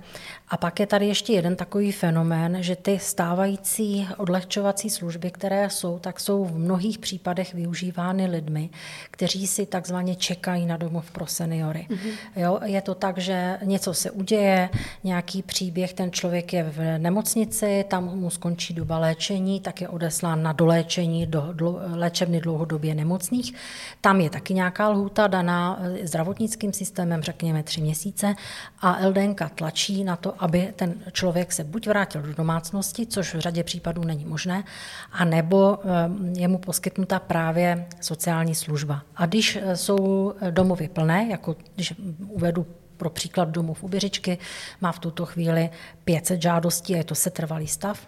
A 0.49 0.57
pak 0.57 0.79
je 0.79 0.87
tady 0.87 1.07
ještě 1.07 1.33
jeden 1.33 1.55
takový 1.55 1.91
fenomén, 1.91 2.57
že 2.59 2.75
ty 2.75 2.99
stávající 2.99 4.07
odlehčovací 4.17 4.89
služby, 4.89 5.31
které 5.31 5.69
jsou, 5.69 5.99
tak 5.99 6.19
jsou 6.19 6.45
v 6.45 6.57
mnohých 6.57 6.97
případech 6.97 7.53
využívány 7.53 8.25
lidmi, 8.25 8.69
kteří 9.11 9.47
si 9.47 9.65
takzvaně 9.65 10.15
čekají 10.15 10.65
na 10.65 10.77
domov 10.77 11.11
pro 11.11 11.27
seniory. 11.27 11.87
Mm-hmm. 11.89 12.11
Jo, 12.35 12.59
je 12.63 12.81
to 12.81 12.95
tak, 12.95 13.17
že 13.17 13.57
něco 13.63 13.93
se 13.93 14.11
uděje, 14.11 14.69
nějaký 15.03 15.41
příběh, 15.41 15.93
ten 15.93 16.11
člověk 16.11 16.53
je 16.53 16.63
v 16.63 16.97
nemocnici, 16.97 17.85
tam 17.87 18.03
mu 18.03 18.29
skončí 18.29 18.73
doba 18.73 18.97
léčení, 18.97 19.59
tak 19.59 19.81
je 19.81 19.89
odeslán 19.89 20.43
na 20.43 20.53
doléčení 20.53 21.27
do 21.27 21.49
dlo, 21.53 21.79
léčebny 21.93 22.41
dlouhodobě 22.41 22.95
nemocných. 22.95 23.53
Tam 24.01 24.21
je 24.21 24.29
taky 24.29 24.53
nějaká 24.53 24.89
lhůta 24.89 25.27
daná 25.27 25.79
eh, 25.81 26.07
zdravotnickým 26.07 26.73
systémem, 26.73 27.14
řekněme 27.21 27.63
tři 27.63 27.81
měsíce, 27.81 28.35
a 28.79 29.07
LDNK 29.07 29.41
tlačí 29.55 30.03
na 30.03 30.15
to, 30.15 30.43
aby 30.43 30.73
ten 30.75 30.93
člověk 31.11 31.53
se 31.53 31.63
buď 31.63 31.87
vrátil 31.87 32.21
do 32.21 32.33
domácnosti, 32.33 33.05
což 33.05 33.35
v 33.35 33.39
řadě 33.39 33.63
případů 33.63 34.03
není 34.03 34.25
možné, 34.25 34.63
a 35.11 35.25
nebo 35.25 35.79
eh, 35.79 36.39
je 36.39 36.47
mu 36.47 36.57
poskytnuta 36.57 37.19
právě 37.19 37.85
sociální 38.01 38.55
služba. 38.55 39.01
A 39.15 39.25
když 39.25 39.55
eh, 39.61 39.77
jsou 39.77 40.33
domovy 40.49 40.87
plné, 40.87 41.27
jako 41.31 41.55
když 41.75 41.93
uvedu 42.27 42.65
pro 42.97 43.09
příklad 43.09 43.49
domov 43.49 43.83
u 43.83 43.87
Běřičky, 43.87 44.37
má 44.81 44.91
v 44.91 44.99
tuto 44.99 45.25
chvíli 45.25 45.69
500 46.03 46.41
žádostí 46.41 46.93
a 46.93 46.97
je 46.97 47.03
to 47.03 47.15
setrvalý 47.15 47.67
stav, 47.67 48.07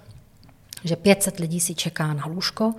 že 0.83 0.95
500 0.95 1.39
lidí 1.39 1.59
si 1.59 1.75
čeká 1.75 2.13
na 2.13 2.25
lůžko, 2.25 2.73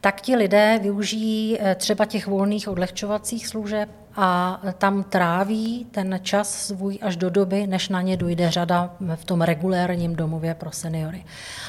tak 0.00 0.20
ti 0.20 0.36
lidé 0.36 0.78
využijí 0.82 1.58
eh, 1.60 1.74
třeba 1.74 2.04
těch 2.04 2.26
volných 2.26 2.68
odlehčovacích 2.68 3.46
služeb 3.46 3.88
a 4.16 4.60
tam 4.78 5.04
tráví 5.04 5.86
ten 5.90 6.20
čas 6.22 6.66
svůj 6.66 6.98
až 7.02 7.16
do 7.16 7.30
doby, 7.30 7.66
než 7.66 7.88
na 7.88 8.02
ně 8.02 8.16
dojde 8.16 8.50
řada 8.50 8.96
v 9.14 9.24
tom 9.24 9.42
regulérním 9.42 10.16
domově 10.16 10.54
pro 10.54 10.72
seniory. 10.72 11.24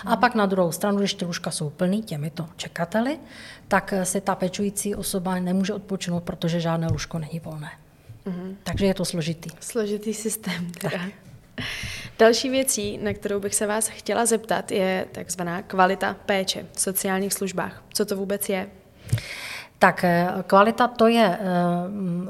A 0.06 0.16
pak 0.16 0.36
na 0.36 0.46
druhou 0.46 0.72
stranu, 0.72 0.98
když 0.98 1.14
ty 1.14 1.26
lůžka 1.26 1.52
jsou 1.52 1.70
plný 1.70 2.04
těmito 2.04 2.48
čekateli, 2.56 3.20
tak 3.68 3.94
si 4.04 4.22
ta 4.22 4.36
pečující 4.36 4.96
osoba 4.96 5.40
nemůže 5.40 5.74
odpočinout, 5.74 6.24
protože 6.24 6.60
žádné 6.60 6.88
lůžko 6.88 7.20
není 7.20 7.40
volné. 7.40 7.72
Mm-hmm. 8.26 8.56
Takže 8.64 8.86
je 8.86 8.94
to 8.94 9.06
složitý. 9.06 9.50
Složitý 9.60 10.14
systém. 10.14 10.72
Teda. 10.72 10.98
Tak. 10.98 11.66
Další 12.20 12.50
věcí, 12.50 12.98
na 12.98 13.14
kterou 13.14 13.40
bych 13.40 13.56
se 13.56 13.68
vás 13.68 13.88
chtěla 13.88 14.26
zeptat, 14.26 14.72
je 14.72 15.06
takzvaná 15.12 15.62
kvalita 15.62 16.16
péče 16.26 16.66
v 16.74 16.80
sociálních 16.80 17.34
službách. 17.34 17.84
Co 17.94 18.06
to 18.06 18.16
vůbec 18.16 18.50
je? 18.50 18.70
Tak 19.80 20.04
eh, 20.04 20.28
kvalita 20.48 20.88
to 20.88 21.08
je 21.08 21.26
eh, 21.26 21.44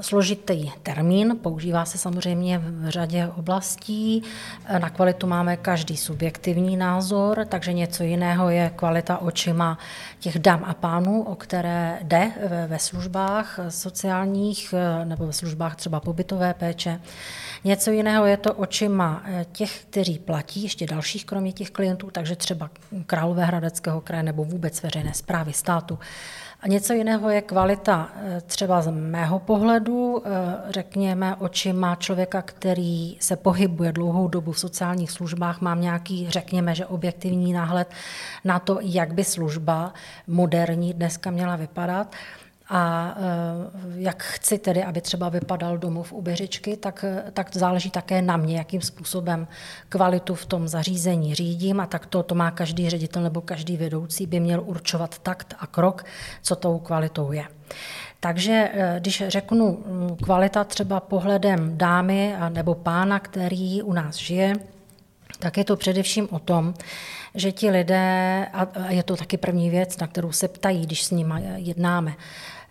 složitý 0.01 0.71
termín, 0.83 1.37
používá 1.41 1.85
se 1.85 1.97
samozřejmě 1.97 2.59
v 2.59 2.89
řadě 2.89 3.27
oblastí. 3.37 4.23
Eh, 4.65 4.79
na 4.79 4.89
kvalitu 4.89 5.27
máme 5.27 5.57
každý 5.57 5.97
subjektivní 5.97 6.77
názor, 6.77 7.45
takže 7.49 7.73
něco 7.73 8.03
jiného 8.03 8.49
je 8.49 8.71
kvalita 8.75 9.17
očima 9.17 9.77
těch 10.19 10.39
dam 10.39 10.63
a 10.63 10.73
pánů, 10.73 11.23
o 11.23 11.35
které 11.35 11.99
jde 12.03 12.31
ve 12.67 12.79
službách 12.79 13.59
sociálních 13.69 14.73
nebo 15.03 15.27
ve 15.27 15.33
službách 15.33 15.75
třeba 15.75 15.99
pobytové 15.99 16.53
péče. 16.53 17.01
Něco 17.63 17.91
jiného 17.91 18.25
je 18.25 18.37
to 18.37 18.53
očima 18.53 19.23
těch, 19.51 19.85
kteří 19.89 20.19
platí, 20.19 20.63
ještě 20.63 20.85
dalších 20.85 21.25
kromě 21.25 21.53
těch 21.53 21.71
klientů, 21.71 22.11
takže 22.11 22.35
třeba 22.35 22.69
Královéhradeckého 23.05 24.01
kraje 24.01 24.23
nebo 24.23 24.43
vůbec 24.43 24.83
veřejné 24.83 25.13
zprávy 25.13 25.53
státu. 25.53 25.99
A 26.65 26.67
něco 26.67 26.93
jiného 26.93 27.29
je 27.29 27.41
kvalita 27.41 28.09
eh, 28.15 28.41
třeba 28.41 28.81
z 28.81 28.91
mého 28.91 29.39
pohledu, 29.39 30.23
eh, 30.25 30.31
řekněme, 30.69 31.35
očima 31.35 31.95
člověka, 31.95 32.41
který 32.41 33.17
se 33.19 33.35
pohybuje 33.35 33.91
dlouhou 33.91 34.27
dobu 34.27 34.51
v 34.51 34.59
sociálních 34.59 35.11
službách, 35.11 35.61
mám 35.61 35.81
nějaký, 35.81 36.29
řekněme, 36.29 36.75
že 36.75 36.85
objektivní 36.85 37.53
náhled 37.53 37.87
na 38.43 38.59
to, 38.59 38.79
jak 38.81 39.13
by 39.13 39.23
služba 39.23 39.93
moderní 40.27 40.93
dneska 40.93 41.31
měla 41.31 41.55
vypadat 41.55 42.15
a 42.69 43.13
eh, 43.17 43.21
jak 43.95 44.23
chci 44.23 44.57
tedy, 44.57 44.83
aby 44.83 45.01
třeba 45.01 45.29
vypadal 45.29 45.77
domov 45.77 46.13
u 46.13 46.21
Běřičky, 46.21 46.77
tak, 46.77 47.05
tak 47.33 47.55
záleží 47.55 47.89
také 47.89 48.21
na 48.21 48.37
mě, 48.37 48.57
jakým 48.57 48.81
způsobem 48.81 49.47
kvalitu 49.89 50.35
v 50.35 50.45
tom 50.45 50.67
zařízení 50.67 51.35
řídím 51.35 51.79
a 51.79 51.85
tak 51.85 52.05
to, 52.05 52.23
to 52.23 52.35
má 52.35 52.51
každý 52.51 52.89
ředitel 52.89 53.23
nebo 53.23 53.41
každý 53.41 53.77
vedoucí 53.77 54.25
by 54.25 54.39
měl 54.39 54.61
určovat 54.65 55.19
takt 55.19 55.55
a 55.59 55.67
krok, 55.67 56.05
co 56.41 56.55
tou 56.55 56.79
kvalitou 56.79 57.31
je. 57.31 57.45
Takže 58.19 58.69
eh, 58.73 58.95
když 58.99 59.23
řeknu 59.27 59.83
mm, 59.85 60.15
kvalita 60.15 60.63
třeba 60.63 60.99
pohledem 60.99 61.77
dámy 61.77 62.35
nebo 62.49 62.75
pána, 62.75 63.19
který 63.19 63.81
u 63.81 63.93
nás 63.93 64.15
žije, 64.15 64.53
tak 65.39 65.57
je 65.57 65.63
to 65.63 65.75
především 65.75 66.27
o 66.31 66.39
tom, 66.39 66.73
že 67.35 67.51
ti 67.51 67.69
lidé, 67.69 68.47
a 68.53 68.67
je 68.89 69.03
to 69.03 69.15
taky 69.15 69.37
první 69.37 69.69
věc, 69.69 69.97
na 69.97 70.07
kterou 70.07 70.31
se 70.31 70.47
ptají, 70.47 70.85
když 70.85 71.03
s 71.03 71.11
nimi 71.11 71.33
jednáme, 71.55 72.13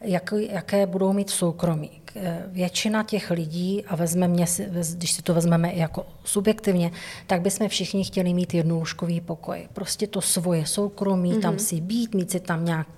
jak, 0.05 0.35
jaké 0.51 0.87
budou 0.87 1.13
mít 1.13 1.31
soukromí. 1.31 1.91
Většina 2.47 3.03
těch 3.03 3.31
lidí, 3.31 3.85
a 3.85 3.97
vezmeme, 3.97 4.45
když 4.95 5.13
si 5.13 5.23
to 5.23 5.35
vezmeme 5.35 5.71
i 5.71 5.79
jako 5.79 6.07
subjektivně, 6.25 6.91
tak 7.27 7.41
bychom 7.41 7.69
všichni 7.69 8.05
chtěli 8.05 8.35
mít 8.35 8.55
jednolůžkový 8.55 9.21
pokoj. 9.21 9.69
Prostě 9.73 10.07
to 10.07 10.21
svoje 10.21 10.67
soukromí, 10.67 11.33
mm-hmm. 11.33 11.41
tam 11.41 11.59
si 11.59 11.81
být, 11.81 12.15
mít 12.15 12.31
si 12.31 12.41
tam 12.41 12.65
nějak, 12.65 12.89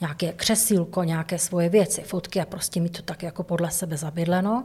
nějaké 0.00 0.32
křesílko, 0.32 1.02
nějaké 1.02 1.38
svoje 1.38 1.68
věci, 1.68 2.02
fotky 2.02 2.40
a 2.40 2.44
prostě 2.44 2.80
mít 2.80 2.96
to 2.96 3.02
tak 3.02 3.22
jako 3.22 3.42
podle 3.42 3.70
sebe 3.70 3.96
zabydleno 3.96 4.64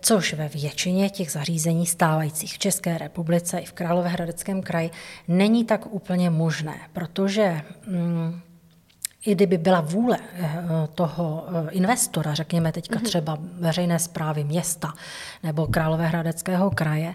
což 0.00 0.34
ve 0.34 0.48
většině 0.48 1.10
těch 1.10 1.30
zařízení 1.30 1.86
stávajících 1.86 2.54
v 2.54 2.58
České 2.58 2.98
republice 2.98 3.58
i 3.58 3.64
v 3.64 3.72
Královéhradeckém 3.72 4.62
kraji 4.62 4.90
není 5.28 5.64
tak 5.64 5.94
úplně 5.94 6.30
možné, 6.30 6.80
protože 6.92 7.62
mm, 7.86 8.40
i 9.26 9.34
kdyby 9.34 9.58
byla 9.58 9.80
vůle 9.80 10.18
eh, 10.34 10.50
toho 10.94 11.44
eh, 11.48 11.70
investora, 11.70 12.34
řekněme 12.34 12.72
teďka 12.72 12.96
mhm. 12.96 13.04
třeba 13.04 13.38
veřejné 13.60 13.98
zprávy 13.98 14.44
města 14.44 14.92
nebo 15.42 15.66
Královéhradeckého 15.66 16.70
kraje, 16.70 17.14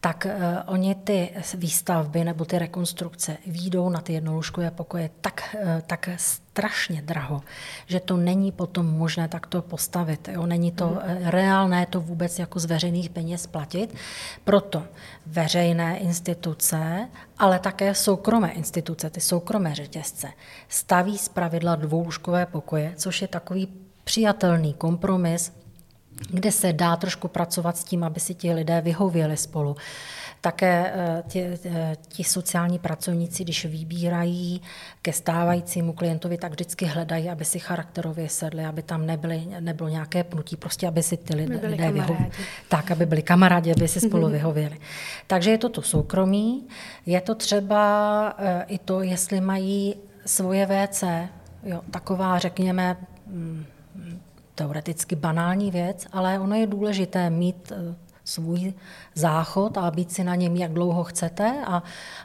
tak 0.00 0.26
uh, 0.26 0.42
oni 0.66 0.94
ty 0.94 1.30
výstavby 1.54 2.24
nebo 2.24 2.44
ty 2.44 2.58
rekonstrukce 2.58 3.36
výjdou 3.46 3.88
na 3.88 4.00
ty 4.00 4.12
jednolůžkové 4.12 4.70
pokoje 4.70 5.10
tak, 5.20 5.56
uh, 5.62 5.80
tak 5.86 6.08
strašně 6.16 7.02
draho, 7.02 7.40
že 7.86 8.00
to 8.00 8.16
není 8.16 8.52
potom 8.52 8.86
možné 8.86 9.28
takto 9.28 9.62
postavit. 9.62 10.28
Jo? 10.28 10.46
Není 10.46 10.72
to 10.72 10.88
mm. 10.88 11.00
reálné 11.24 11.86
to 11.86 12.00
vůbec 12.00 12.38
jako 12.38 12.60
z 12.60 12.64
veřejných 12.64 13.10
peněz 13.10 13.46
platit. 13.46 13.94
Proto 14.44 14.82
veřejné 15.26 15.98
instituce, 15.98 17.08
ale 17.38 17.58
také 17.58 17.94
soukromé 17.94 18.50
instituce, 18.52 19.10
ty 19.10 19.20
soukromé 19.20 19.74
řetězce, 19.74 20.28
staví 20.68 21.18
z 21.18 21.28
pravidla 21.28 21.76
dvoulůžkové 21.76 22.46
pokoje, 22.46 22.92
což 22.96 23.22
je 23.22 23.28
takový 23.28 23.68
přijatelný 24.04 24.74
kompromis 24.74 25.52
kde 26.30 26.52
se 26.52 26.72
dá 26.72 26.96
trošku 26.96 27.28
pracovat 27.28 27.76
s 27.76 27.84
tím, 27.84 28.04
aby 28.04 28.20
si 28.20 28.34
ti 28.34 28.52
lidé 28.52 28.80
vyhověli 28.80 29.36
spolu. 29.36 29.76
Také 30.40 30.92
ti, 31.28 31.46
ti 32.08 32.24
sociální 32.24 32.78
pracovníci, 32.78 33.44
když 33.44 33.64
vybírají 33.64 34.62
ke 35.02 35.12
stávajícímu 35.12 35.92
klientovi, 35.92 36.38
tak 36.38 36.52
vždycky 36.52 36.86
hledají, 36.86 37.30
aby 37.30 37.44
si 37.44 37.58
charakterově 37.58 38.28
sedli, 38.28 38.64
aby 38.64 38.82
tam 38.82 39.06
nebyly, 39.06 39.46
nebylo 39.60 39.88
nějaké 39.88 40.24
pnutí, 40.24 40.56
prostě 40.56 40.88
aby 40.88 41.02
si 41.02 41.16
ty 41.16 41.36
lidé, 41.36 41.60
lidé 41.62 41.92
vyhověli. 41.92 42.30
Tak, 42.68 42.90
aby 42.90 43.06
byli 43.06 43.22
kamarádi, 43.22 43.72
aby 43.72 43.88
si 43.88 44.00
spolu 44.00 44.28
vyhověli. 44.28 44.78
Takže 45.26 45.50
je 45.50 45.58
to 45.58 45.68
to 45.68 45.82
soukromí, 45.82 46.66
je 47.06 47.20
to 47.20 47.34
třeba 47.34 48.34
i 48.66 48.78
to, 48.78 49.02
jestli 49.02 49.40
mají 49.40 49.94
svoje 50.26 50.66
WC, 50.66 51.04
jo, 51.62 51.80
taková, 51.90 52.38
řekněme, 52.38 52.96
mm, 53.26 53.64
teoreticky 54.58 55.16
banální 55.16 55.70
věc, 55.70 56.06
ale 56.12 56.38
ono 56.38 56.54
je 56.54 56.66
důležité 56.66 57.30
mít 57.30 57.72
eh, 57.72 57.94
svůj 58.24 58.74
záchod 59.14 59.78
a 59.78 59.90
být 59.90 60.12
si 60.12 60.24
na 60.24 60.34
něm, 60.34 60.56
jak 60.56 60.72
dlouho 60.72 61.04
chcete 61.04 61.54
a, 61.66 61.82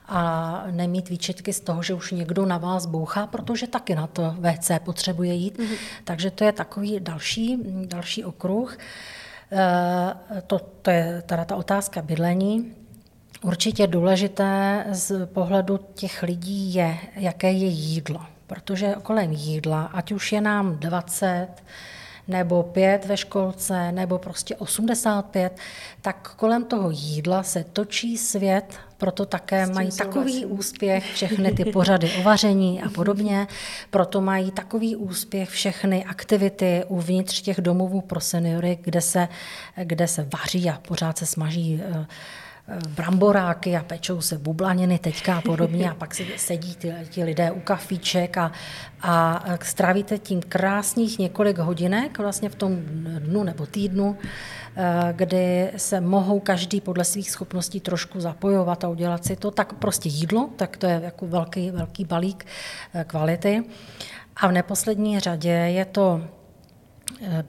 a 0.08 0.20
nemít 0.72 1.10
výčetky 1.10 1.54
z 1.54 1.60
toho, 1.60 1.84
že 1.84 1.94
už 1.94 2.12
někdo 2.12 2.46
na 2.46 2.58
vás 2.58 2.86
bouchá, 2.86 3.28
protože 3.28 3.68
taky 3.68 3.96
na 3.96 4.08
to 4.08 4.36
WC 4.40 4.72
potřebuje 4.84 5.34
jít. 5.34 5.60
Mm-hmm. 5.60 5.78
Takže 6.04 6.32
to 6.32 6.44
je 6.44 6.52
takový 6.52 7.00
další, 7.00 7.58
další 7.86 8.26
okruh. 8.26 8.78
E, 9.52 10.42
to, 10.48 10.60
to 10.82 10.92
je 10.92 11.24
teda 11.26 11.46
ta 11.46 11.56
otázka 11.56 12.02
bydlení. 12.02 12.74
Určitě 13.44 13.88
důležité 13.88 14.86
z 14.92 15.26
pohledu 15.26 15.80
těch 15.94 16.24
lidí 16.24 16.74
je, 16.74 16.98
jaké 17.16 17.52
je 17.52 17.68
jídlo. 17.68 18.22
Protože 18.48 18.96
kolem 19.04 19.32
jídla, 19.32 19.84
ať 19.84 20.12
už 20.12 20.32
je 20.32 20.42
nám 20.42 20.76
20, 20.76 21.48
nebo 22.28 22.64
pět 22.64 23.06
ve 23.06 23.18
školce, 23.18 23.92
nebo 23.92 24.18
prostě 24.18 24.56
85, 24.56 25.58
tak 26.02 26.34
kolem 26.36 26.66
toho 26.66 26.90
jídla 26.92 27.44
se 27.44 27.66
točí 27.74 28.18
svět, 28.18 28.80
proto 28.98 29.26
také 29.26 29.66
mají 29.66 29.90
takový 29.98 30.46
úspěch 30.46 31.14
všechny 31.14 31.52
ty 31.52 31.66
pořady 31.66 32.12
o 32.20 32.24
vaření 32.24 32.82
a 32.82 32.90
podobně, 32.96 33.48
proto 33.90 34.22
mají 34.22 34.52
takový 34.52 34.96
úspěch 34.96 35.50
všechny 35.50 36.06
aktivity 36.06 36.84
uvnitř 36.88 37.42
těch 37.42 37.62
domovů 37.62 38.02
pro 38.02 38.20
seniory, 38.20 38.80
kde 38.82 39.02
se, 39.02 39.28
kde 39.84 40.08
se 40.08 40.28
vaří 40.34 40.70
a 40.70 40.80
pořád 40.88 41.18
se 41.18 41.26
smaží 41.26 41.82
uh, 41.90 42.06
bramboráky 42.96 43.76
a 43.76 43.84
pečou 43.84 44.22
se 44.22 44.38
bublaniny 44.38 45.00
teďka 45.00 45.38
a 45.38 45.42
podobně 45.42 45.92
a 45.92 45.94
pak 45.94 46.16
si 46.16 46.28
sedí 46.38 46.76
ty, 46.76 46.94
ti 47.10 47.24
lidé 47.24 47.52
u 47.52 47.60
kafíček 47.60 48.38
a, 48.38 48.52
a 49.02 49.44
strávíte 49.62 50.18
tím 50.18 50.42
krásných 50.42 51.20
několik 51.20 51.58
hodinek 51.58 52.20
vlastně 52.20 52.50
v 52.50 52.56
tom 52.56 52.76
dnu 53.20 53.44
nebo 53.44 53.66
týdnu, 53.66 54.18
eh, 54.76 55.14
kdy 55.16 55.72
se 55.78 56.02
mohou 56.02 56.40
každý 56.40 56.82
podle 56.82 57.04
svých 57.04 57.32
schopností 57.32 57.80
trošku 57.80 58.20
zapojovat 58.20 58.84
a 58.84 58.90
udělat 58.90 59.26
si 59.26 59.36
to, 59.36 59.52
tak 59.52 59.74
prostě 59.74 60.10
jídlo, 60.10 60.50
tak 60.56 60.78
to 60.78 60.86
je 60.86 61.02
jako 61.04 61.28
velký, 61.28 61.72
velký 61.72 62.06
balík 62.06 62.46
eh, 62.94 63.04
kvality. 63.04 63.64
A 64.36 64.48
v 64.48 64.52
neposlední 64.52 65.20
řadě 65.20 65.50
je 65.50 65.86
to 65.86 66.22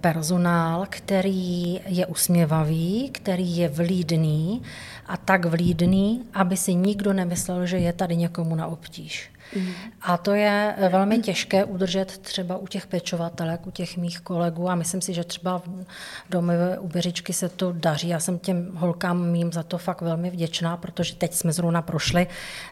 personál, 0.01 0.87
který 0.89 1.81
je 1.87 2.07
usměvavý, 2.07 3.11
který 3.13 3.57
je 3.57 3.69
vlídný, 3.69 4.63
a 5.07 5.17
tak 5.17 5.45
vlídný, 5.45 6.23
aby 6.35 6.57
si 6.57 6.75
nikdo 6.75 7.13
nemyslel, 7.13 7.67
že 7.67 7.79
je 7.79 7.93
tady 7.93 8.17
někomu 8.17 8.55
na 8.55 8.67
obtíž. 8.67 9.31
Mm. 9.57 9.73
A 10.03 10.17
to 10.17 10.35
je 10.35 10.75
velmi 10.91 11.19
těžké 11.19 11.65
udržet 11.65 12.19
třeba 12.19 12.57
u 12.57 12.67
těch 12.67 12.87
pečovatelek, 12.87 13.67
u 13.67 13.71
těch 13.71 13.97
mých 13.97 14.21
kolegů 14.21 14.71
a 14.71 14.75
myslím 14.75 15.01
si, 15.01 15.15
že 15.15 15.25
třeba 15.25 15.59
v 15.59 15.69
domě 16.31 16.55
u 16.79 16.89
Beřičky 16.89 17.33
se 17.33 17.49
to 17.49 17.73
daří. 17.73 18.09
Já 18.09 18.21
jsem 18.21 18.39
těm 18.39 18.71
holkám 18.75 19.31
mým 19.31 19.53
za 19.53 19.63
to 19.63 19.79
fakt 19.79 20.01
velmi 20.01 20.31
vděčná, 20.31 20.77
protože 20.77 21.15
teď 21.15 21.35
jsme 21.35 21.53
zrovna 21.53 21.83
prošli 21.83 22.27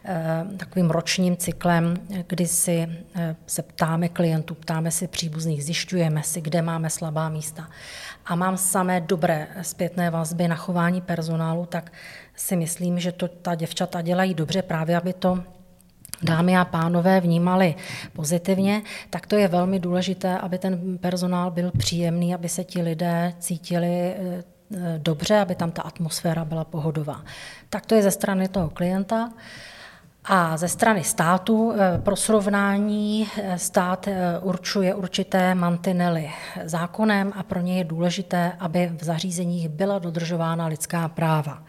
eh, 0.04 0.44
takovým 0.56 0.90
ročním 0.90 1.37
cyklem, 1.37 1.97
kdy 2.26 2.47
si 2.47 2.88
eh, 3.14 3.37
se 3.47 3.62
ptáme 3.62 4.09
klientů, 4.09 4.54
ptáme 4.54 4.90
si 4.90 5.09
příbuzných, 5.09 5.64
zjišťujeme 5.64 6.23
si, 6.23 6.40
kde 6.40 6.62
máme 6.62 6.90
slabá 6.92 7.28
místa. 7.28 7.68
A 8.26 8.35
mám 8.35 8.57
samé 8.57 9.00
dobré 9.00 9.48
zpětné 9.62 10.11
vazby 10.11 10.48
na 10.48 10.57
chování 10.57 11.00
personálu, 11.00 11.66
tak 11.66 11.92
si 12.37 12.57
myslím, 12.57 12.98
že 12.98 13.12
to 13.12 13.28
ta 13.28 13.55
děvčata 13.55 14.02
dělají 14.02 14.35
dobře 14.35 14.62
právě, 14.62 14.96
aby 14.96 15.12
to 15.12 15.44
dámy 16.22 16.57
a 16.57 16.64
pánové 16.64 17.20
vnímali 17.20 17.74
pozitivně, 18.12 18.83
tak 19.11 19.26
to 19.26 19.37
je 19.37 19.48
velmi 19.48 19.81
důležité, 19.81 20.38
aby 20.38 20.59
ten 20.59 20.98
personál 20.98 21.50
byl 21.50 21.70
příjemný, 21.78 22.35
aby 22.35 22.48
se 22.48 22.64
ti 22.64 22.83
lidé 22.83 23.35
cítili 23.38 23.88
eh, 23.88 24.42
dobře, 24.98 25.38
aby 25.38 25.55
tam 25.55 25.70
ta 25.70 25.83
atmosféra 25.83 26.44
byla 26.44 26.64
pohodová. 26.64 27.24
Tak 27.68 27.87
to 27.87 27.94
je 27.94 28.02
ze 28.02 28.11
strany 28.11 28.48
toho 28.48 28.70
klienta. 28.70 29.33
A 30.24 30.56
ze 30.56 30.68
strany 30.68 31.04
státu 31.04 31.72
eh, 31.72 31.98
pro 31.98 32.16
srovnání 32.16 33.28
eh, 33.37 33.58
stát 33.58 34.08
eh, 34.08 34.38
určuje 34.38 34.94
určité 34.94 35.54
mantinely 35.54 36.30
zákonem 36.64 37.32
a 37.37 37.42
pro 37.42 37.61
ně 37.61 37.78
je 37.78 37.85
důležité, 37.85 38.52
aby 38.58 38.90
v 39.00 39.04
zařízeních 39.04 39.68
byla 39.68 39.98
dodržována 39.98 40.66
lidská 40.66 41.08
práva. 41.08 41.62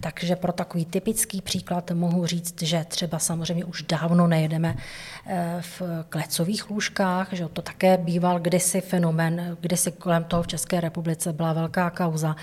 Takže 0.00 0.36
pro 0.36 0.52
takový 0.52 0.84
typický 0.84 1.42
příklad 1.42 1.90
mohu 1.90 2.26
říct, 2.26 2.62
že 2.62 2.84
třeba 2.88 3.18
samozřejmě 3.18 3.64
už 3.64 3.82
dávno 3.82 4.26
nejedeme 4.26 4.76
v 5.60 5.82
klecových 6.08 6.70
lůžkách, 6.70 7.28
že 7.32 7.48
to 7.48 7.62
také 7.62 7.96
býval 7.96 8.40
kdysi 8.40 8.80
fenomen, 8.80 9.56
kdysi 9.60 9.92
kolem 9.92 10.24
toho 10.24 10.42
v 10.42 10.46
České 10.46 10.80
republice 10.80 11.32
byla 11.32 11.52
velká 11.52 11.90
kauza, 11.90 12.36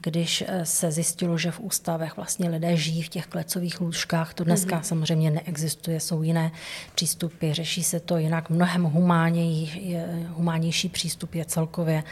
když 0.00 0.44
se 0.62 0.90
zjistilo, 0.90 1.38
že 1.38 1.50
v 1.50 1.60
ústavech 1.60 2.16
vlastně 2.16 2.50
lidé 2.50 2.76
žijí 2.76 3.02
v 3.02 3.08
těch 3.08 3.26
klecových 3.26 3.80
lůžkách. 3.80 4.34
To 4.34 4.44
dneska 4.44 4.76
mm-hmm. 4.76 4.82
samozřejmě 4.82 5.03
neexistuje, 5.30 6.00
jsou 6.00 6.22
jiné 6.22 6.52
přístupy, 6.94 7.52
řeší 7.52 7.84
se 7.84 8.00
to 8.00 8.16
jinak, 8.16 8.50
mnohem 8.50 8.82
humánnější, 8.82 9.96
humánnější 10.28 10.88
přístup 10.88 11.34
je 11.34 11.44
celkově 11.44 12.02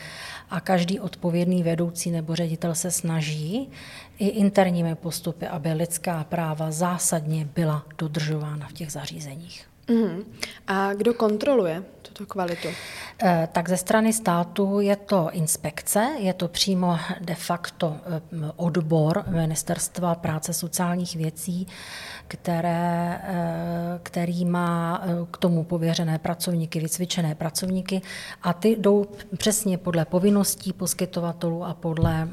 a 0.51 0.61
každý 0.61 1.01
odpovědný 1.01 1.63
vedoucí 1.63 2.11
nebo 2.11 2.37
ředitel 2.37 2.75
se 2.75 2.91
snaží 2.91 3.71
i 4.19 4.27
interními 4.27 4.95
postupy, 4.95 5.47
aby 5.47 5.73
lidská 5.73 6.25
práva 6.25 6.71
zásadně 6.71 7.49
byla 7.55 7.87
dodržována 7.99 8.69
v 8.69 8.73
těch 8.73 8.93
zařízeních. 8.93 9.72
Mm. 9.89 10.25
A 10.67 10.95
kdo 10.95 11.15
kontroluje 11.15 11.83
tuto 12.03 12.27
kvalitu? 12.27 12.69
Eh, 13.25 13.49
tak 13.53 13.69
ze 13.69 13.77
strany 13.77 14.13
státu 14.13 14.81
je 14.81 14.97
to 14.97 15.31
inspekce, 15.33 16.09
je 16.19 16.33
to 16.35 16.49
přímo 16.49 16.99
de 17.21 17.35
facto 17.35 17.97
eh, 18.07 18.21
odbor 18.57 19.25
Ministerstva 19.29 20.15
práce 20.15 20.53
sociálních 20.53 21.17
věcí, 21.17 21.67
které, 22.29 23.21
eh, 23.25 24.01
který 24.03 24.45
má 24.45 25.03
k 25.31 25.37
tomu 25.37 25.65
pověřené 25.65 26.19
pracovníky, 26.19 26.81
vycvičené 26.81 27.35
pracovníky 27.35 28.03
a 28.43 28.53
ty 28.53 28.77
jdou 28.77 29.07
přesně 29.37 29.79
podle 29.79 30.05
povinností 30.05 30.73
poskytovatelů 30.73 31.65
a 31.65 31.75
podle 31.75 32.29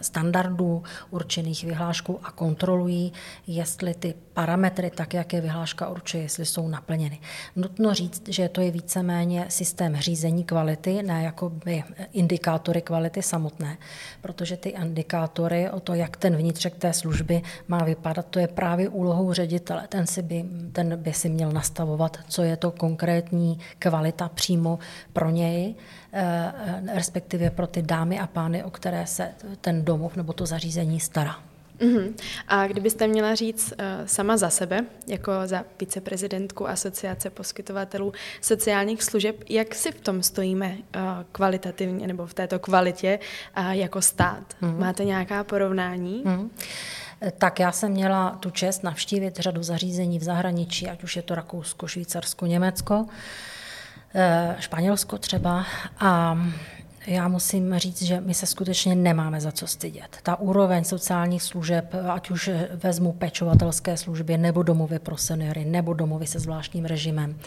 standardů 0.00 0.82
určených 1.10 1.64
vyhláškou 1.64 2.18
a 2.22 2.30
kontrolují, 2.30 3.12
jestli 3.46 3.94
ty 3.94 4.14
parametry, 4.32 4.90
tak 4.90 5.14
jak 5.14 5.32
je 5.32 5.40
vyhláška 5.40 5.88
určuje, 5.88 6.22
jestli 6.22 6.44
jsou 6.44 6.68
naplněny. 6.84 7.18
Nutno 7.56 7.94
říct, 7.94 8.28
že 8.28 8.48
to 8.48 8.60
je 8.60 8.70
víceméně 8.70 9.46
systém 9.48 9.96
řízení 9.96 10.44
kvality, 10.44 11.02
ne 11.02 11.22
jako 11.24 11.50
by 11.50 11.84
indikátory 12.12 12.82
kvality 12.82 13.22
samotné, 13.22 13.76
protože 14.20 14.56
ty 14.56 14.68
indikátory 14.68 15.70
o 15.70 15.80
to, 15.80 15.94
jak 15.94 16.16
ten 16.16 16.36
vnitřek 16.36 16.76
té 16.76 16.92
služby 16.92 17.42
má 17.68 17.84
vypadat, 17.84 18.26
to 18.30 18.38
je 18.38 18.48
právě 18.48 18.88
úlohou 18.88 19.32
ředitele. 19.32 19.86
Ten, 19.88 20.06
si 20.06 20.22
by, 20.22 20.44
ten 20.72 20.96
by 20.96 21.12
si 21.12 21.28
měl 21.28 21.52
nastavovat, 21.52 22.18
co 22.28 22.42
je 22.42 22.56
to 22.56 22.70
konkrétní 22.70 23.58
kvalita 23.78 24.28
přímo 24.28 24.78
pro 25.12 25.30
něj, 25.30 25.74
eh, 26.12 26.52
respektive 26.94 27.50
pro 27.50 27.66
ty 27.66 27.82
dámy 27.82 28.20
a 28.20 28.26
pány, 28.26 28.64
o 28.64 28.70
které 28.70 29.06
se 29.06 29.32
ten 29.60 29.84
domov 29.84 30.16
nebo 30.16 30.32
to 30.32 30.46
zařízení 30.46 31.00
stará. 31.00 31.53
Uh-huh. 31.80 32.14
A 32.48 32.66
kdybyste 32.66 33.06
měla 33.06 33.34
říct 33.34 33.72
uh, 33.72 34.06
sama 34.06 34.36
za 34.36 34.50
sebe, 34.50 34.84
jako 35.06 35.32
za 35.44 35.64
viceprezidentku 35.80 36.68
Asociace 36.68 37.30
poskytovatelů 37.30 38.12
sociálních 38.40 39.02
služeb, 39.02 39.36
jak 39.48 39.74
si 39.74 39.92
v 39.92 40.00
tom 40.00 40.22
stojíme 40.22 40.66
uh, 40.66 41.02
kvalitativně 41.32 42.06
nebo 42.06 42.26
v 42.26 42.34
této 42.34 42.58
kvalitě 42.58 43.18
uh, 43.58 43.70
jako 43.70 44.02
stát? 44.02 44.56
Uh-huh. 44.62 44.78
Máte 44.78 45.04
nějaká 45.04 45.44
porovnání? 45.44 46.22
Uh-huh. 46.24 46.50
Tak 47.38 47.60
já 47.60 47.72
jsem 47.72 47.92
měla 47.92 48.30
tu 48.30 48.50
čest 48.50 48.82
navštívit 48.82 49.36
řadu 49.38 49.62
zařízení 49.62 50.18
v 50.18 50.22
zahraničí, 50.22 50.88
ať 50.88 51.04
už 51.04 51.16
je 51.16 51.22
to 51.22 51.34
Rakousko, 51.34 51.86
Švýcarsko, 51.86 52.46
Německo, 52.46 53.06
Španělsko 54.58 55.18
třeba. 55.18 55.66
A 55.98 56.38
já 57.06 57.28
musím 57.28 57.78
říct, 57.78 58.02
že 58.02 58.20
my 58.20 58.34
se 58.34 58.46
skutečně 58.46 58.94
nemáme 58.94 59.40
za 59.40 59.52
co 59.52 59.66
stydět. 59.66 60.16
Ta 60.22 60.40
úroveň 60.40 60.84
sociálních 60.84 61.42
služeb, 61.42 61.94
ať 62.12 62.30
už 62.30 62.50
vezmu 62.74 63.12
pečovatelské 63.12 63.96
služby, 63.96 64.38
nebo 64.38 64.62
domovy 64.62 64.98
pro 64.98 65.16
seniory, 65.16 65.64
nebo 65.64 65.94
domovy 65.94 66.26
se 66.26 66.38
zvláštním 66.38 66.84
režimem, 66.84 67.38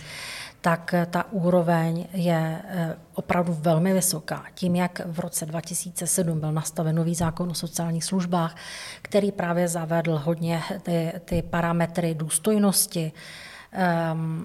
tak 0.62 0.96
ta 1.10 1.32
úroveň 1.32 2.06
je 2.14 2.62
opravdu 3.14 3.58
velmi 3.62 3.94
vysoká. 3.94 4.46
Tím, 4.54 4.76
jak 4.76 5.02
v 5.06 5.20
roce 5.20 5.46
2007 5.46 6.40
byl 6.40 6.52
nastaven 6.52 6.96
nový 6.96 7.16
zákon 7.16 7.50
o 7.50 7.54
sociálních 7.54 8.04
službách, 8.04 8.56
který 9.02 9.32
právě 9.32 9.68
zavedl 9.68 10.22
hodně 10.26 10.64
ty, 10.84 11.12
ty 11.26 11.42
parametry 11.42 12.16
důstojnosti, 12.16 13.12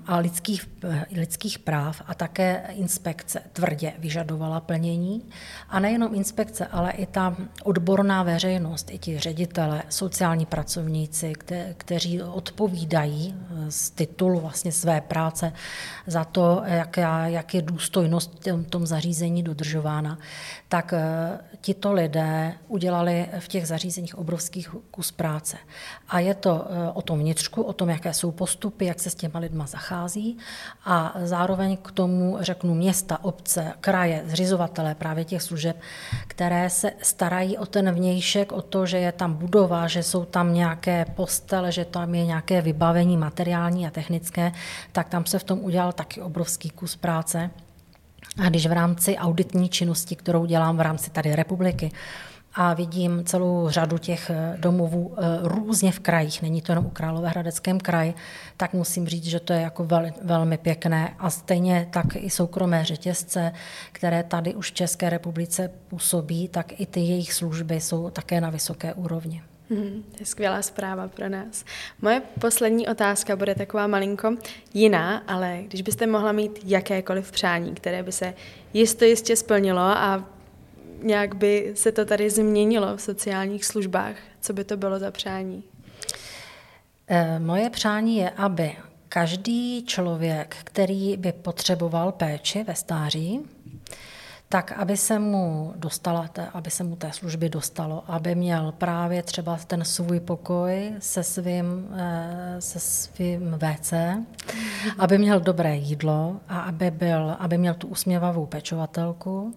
a 0.07 0.17
lidských, 0.17 0.69
lidských 1.13 1.59
práv 1.59 2.03
a 2.07 2.15
také 2.15 2.65
inspekce 2.71 3.41
tvrdě 3.53 3.93
vyžadovala 3.99 4.61
plnění. 4.61 5.23
A 5.69 5.81
nejenom 5.81 6.15
inspekce, 6.15 6.67
ale 6.67 6.93
i 6.93 7.07
ta 7.07 7.37
odborná 7.63 8.23
veřejnost, 8.23 8.91
i 8.91 8.99
ti 8.99 9.19
ředitele, 9.19 9.83
sociální 9.89 10.47
pracovníci, 10.47 11.33
kte, 11.33 11.75
kteří 11.79 12.23
odpovídají 12.23 13.35
eh, 13.35 13.71
z 13.71 13.91
titulu 13.91 14.41
vlastně 14.41 14.73
své 14.73 15.01
práce 15.01 15.53
za 16.07 16.25
to, 16.25 16.63
jak, 16.67 16.97
jak 17.25 17.55
je 17.55 17.63
důstojnost 17.63 18.47
v 18.47 18.65
tom 18.71 18.87
zařízení 18.87 19.43
dodržována, 19.43 20.19
tak 20.69 20.93
eh, 20.93 21.39
tito 21.61 21.93
lidé 21.93 22.55
udělali 22.69 23.27
v 23.39 23.49
těch 23.49 23.67
zařízeních 23.67 24.19
obrovský 24.19 24.67
kus 24.91 25.13
práce. 25.13 25.57
A 26.09 26.21
je 26.21 26.35
to 26.35 26.67
eh, 26.67 26.91
o 26.93 27.03
tom 27.03 27.19
vnitřku, 27.19 27.63
o 27.63 27.73
tom, 27.73 27.89
jaké 27.89 28.15
jsou 28.15 28.31
postupy, 28.31 28.85
jak 28.85 29.01
se 29.01 29.11
s 29.11 29.15
těma 29.23 29.39
lidma 29.39 29.67
zachází 29.67 30.39
a 30.85 31.15
zároveň 31.23 31.77
k 31.77 31.91
tomu 31.91 32.37
řeknu 32.41 32.75
města, 32.75 33.25
obce, 33.25 33.73
kraje, 33.81 34.23
zřizovatelé 34.27 34.95
právě 34.95 35.25
těch 35.25 35.43
služeb, 35.43 35.77
které 36.27 36.71
se 36.71 36.93
starají 37.03 37.59
o 37.59 37.67
ten 37.67 37.93
vnějšek, 37.93 38.53
o 38.53 38.63
to, 38.63 38.87
že 38.87 38.99
je 38.99 39.13
tam 39.13 39.35
budova, 39.35 39.89
že 39.89 40.03
jsou 40.03 40.25
tam 40.25 40.55
nějaké 40.55 41.05
postele, 41.15 41.73
že 41.73 41.85
tam 41.85 42.15
je 42.15 42.27
nějaké 42.27 42.63
vybavení 42.63 43.17
materiální 43.17 43.87
a 43.87 43.91
technické, 43.91 44.53
tak 44.93 45.09
tam 45.09 45.27
se 45.27 45.39
v 45.39 45.45
tom 45.45 45.59
udělal 45.63 45.93
taky 45.93 46.21
obrovský 46.21 46.71
kus 46.71 46.97
práce. 46.97 47.51
A 48.43 48.49
když 48.49 48.67
v 48.67 48.73
rámci 48.73 49.17
auditní 49.17 49.69
činnosti, 49.69 50.17
kterou 50.17 50.47
dělám 50.47 50.77
v 50.77 50.81
rámci 50.81 51.11
tady 51.11 51.37
republiky, 51.37 51.93
a 52.55 52.75
vidím 52.75 53.25
celou 53.25 53.69
řadu 53.69 53.99
těch 53.99 54.31
eh, 54.31 54.57
domovů 54.61 55.15
eh, 55.17 55.23
různě 55.43 55.93
v 55.93 56.01
krajích, 56.01 56.43
není 56.43 56.63
to 56.63 56.73
jenom 56.73 56.87
u 56.87 56.91
Královéhradeckém 56.91 57.81
kraji, 57.81 58.15
tak 58.57 58.73
musím 58.73 59.07
říct, 59.07 59.25
že 59.25 59.41
to 59.41 59.53
je 59.53 59.61
jako 59.61 59.85
vel, 59.85 60.07
velmi 60.23 60.59
pěkné 60.59 61.15
a 61.19 61.31
stejně 61.31 61.89
tak 61.91 62.07
i 62.17 62.31
soukromé 62.31 62.85
řetězce, 62.85 63.53
které 63.93 64.23
tady 64.23 64.55
už 64.55 64.71
v 64.71 64.75
České 64.75 65.11
republice 65.11 65.71
působí, 65.89 66.49
tak 66.49 66.81
i 66.81 66.87
ty 66.87 67.01
jejich 67.01 67.33
služby 67.33 67.81
jsou 67.81 68.11
také 68.11 68.41
na 68.41 68.51
vysoké 68.51 68.95
úrovni. 68.95 69.43
Hmm, 69.71 70.05
to 70.11 70.17
je 70.21 70.27
skvělá 70.27 70.63
zpráva 70.63 71.09
pro 71.09 71.29
nás. 71.29 71.65
Moje 72.03 72.23
poslední 72.41 72.89
otázka 72.89 73.37
bude 73.37 73.55
taková 73.55 73.87
malinko 73.87 74.37
jiná, 74.75 75.23
ale 75.27 75.59
když 75.69 75.83
byste 75.83 76.07
mohla 76.07 76.33
mít 76.33 76.59
jakékoliv 76.65 77.33
přání, 77.33 77.75
které 77.75 78.03
by 78.03 78.13
se 78.13 78.35
jisto 78.73 79.05
jistě 79.05 79.37
splnilo 79.37 79.81
a 79.81 80.25
nějak 81.03 81.35
by 81.35 81.73
se 81.75 81.93
to 81.93 82.05
tady 82.05 82.31
změnilo 82.31 82.97
v 82.97 83.03
sociálních 83.03 83.65
službách, 83.65 84.17
co 84.41 84.53
by 84.53 84.65
to 84.65 84.77
bylo 84.77 84.99
za 84.99 85.11
přání? 85.11 85.65
E, 87.09 87.39
moje 87.39 87.71
přání 87.71 88.17
je, 88.17 88.31
aby 88.31 88.77
každý 89.09 89.85
člověk, 89.87 90.57
který 90.65 91.17
by 91.17 91.33
potřeboval 91.33 92.13
péči 92.13 92.65
ve 92.65 92.75
stáří, 92.75 93.41
tak 94.53 94.73
aby 94.73 94.97
se 94.97 95.19
mu 95.19 95.73
dostala, 95.77 96.31
aby 96.53 96.71
se 96.71 96.85
mu 96.85 96.97
té 96.97 97.13
služby 97.13 97.49
dostalo, 97.49 98.05
aby 98.07 98.35
měl 98.35 98.73
právě 98.73 99.23
třeba 99.23 99.59
ten 99.67 99.85
svůj 99.85 100.21
pokoj 100.21 100.93
se 100.99 101.23
svým, 101.23 101.89
eh, 101.97 102.57
se 102.59 102.81
svým 102.81 103.59
WC, 103.59 103.93
aby 104.99 105.19
měl 105.19 105.41
dobré 105.41 105.77
jídlo 105.77 106.41
a 106.49 106.61
aby, 106.61 106.91
byl, 106.91 107.37
aby 107.39 107.59
měl 107.59 107.75
tu 107.75 107.87
usměvavou 107.87 108.47
pečovatelku 108.47 109.55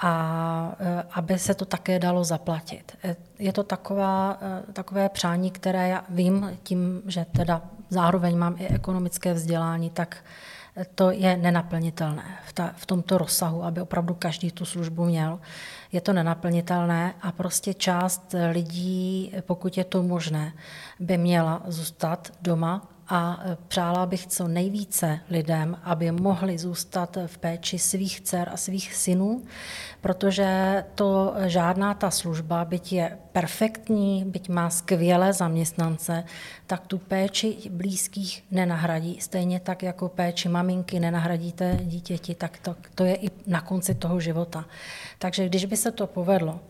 a 0.00 0.72
eh, 0.80 1.04
aby 1.12 1.38
se 1.38 1.54
to 1.54 1.64
také 1.64 1.98
dalo 1.98 2.24
zaplatit. 2.24 2.96
Eh, 3.04 3.16
je 3.38 3.52
to 3.52 3.62
taková, 3.62 4.38
takové 4.72 5.08
přání, 5.08 5.50
které 5.50 5.88
já 5.88 6.04
vím 6.08 6.58
tím, 6.62 7.02
že 7.06 7.26
teda 7.36 7.62
zároveň 7.90 8.38
mám 8.38 8.54
i 8.58 8.66
ekonomické 8.66 9.34
vzdělání, 9.34 9.90
tak 9.90 10.16
to 10.94 11.10
je 11.10 11.36
nenaplnitelné 11.36 12.38
v, 12.44 12.52
ta, 12.52 12.72
v 12.76 12.86
tomto 12.86 13.18
rozsahu, 13.18 13.64
aby 13.64 13.80
opravdu 13.80 14.14
každý 14.14 14.50
tu 14.50 14.64
službu 14.64 15.04
měl. 15.04 15.40
Je 15.92 16.00
to 16.00 16.12
nenaplnitelné 16.12 17.14
a 17.22 17.32
prostě 17.32 17.74
část 17.74 18.34
lidí, 18.52 19.32
pokud 19.40 19.78
je 19.78 19.84
to 19.84 20.02
možné, 20.02 20.52
by 21.00 21.18
měla 21.18 21.62
zůstat 21.66 22.32
doma 22.42 22.88
a 23.10 23.40
přála 23.68 24.06
bych 24.06 24.26
co 24.26 24.48
nejvíce 24.48 25.20
lidem, 25.30 25.76
aby 25.82 26.12
mohli 26.12 26.58
zůstat 26.58 27.18
v 27.26 27.38
péči 27.38 27.78
svých 27.78 28.20
dcer 28.20 28.50
a 28.52 28.56
svých 28.56 28.94
synů, 28.94 29.44
protože 30.00 30.84
to 30.94 31.34
žádná 31.46 31.94
ta 31.94 32.10
služba, 32.10 32.64
byť 32.64 32.92
je 32.92 33.18
perfektní, 33.32 34.24
byť 34.24 34.48
má 34.48 34.70
skvělé 34.70 35.32
zaměstnance, 35.32 36.24
tak 36.66 36.86
tu 36.86 36.98
péči 36.98 37.56
blízkých 37.70 38.44
nenahradí. 38.50 39.20
Stejně 39.20 39.60
tak 39.60 39.82
jako 39.82 40.08
péči 40.08 40.48
maminky 40.48 41.00
nenahradíte 41.00 41.78
dítěti, 41.82 42.34
tak 42.34 42.58
to, 42.58 42.76
to 42.94 43.04
je 43.04 43.14
i 43.14 43.30
na 43.46 43.60
konci 43.60 43.94
toho 43.94 44.20
života. 44.20 44.64
Takže 45.18 45.46
když 45.46 45.64
by 45.64 45.76
se 45.76 45.92
to 45.92 46.06
povedlo, 46.06 46.60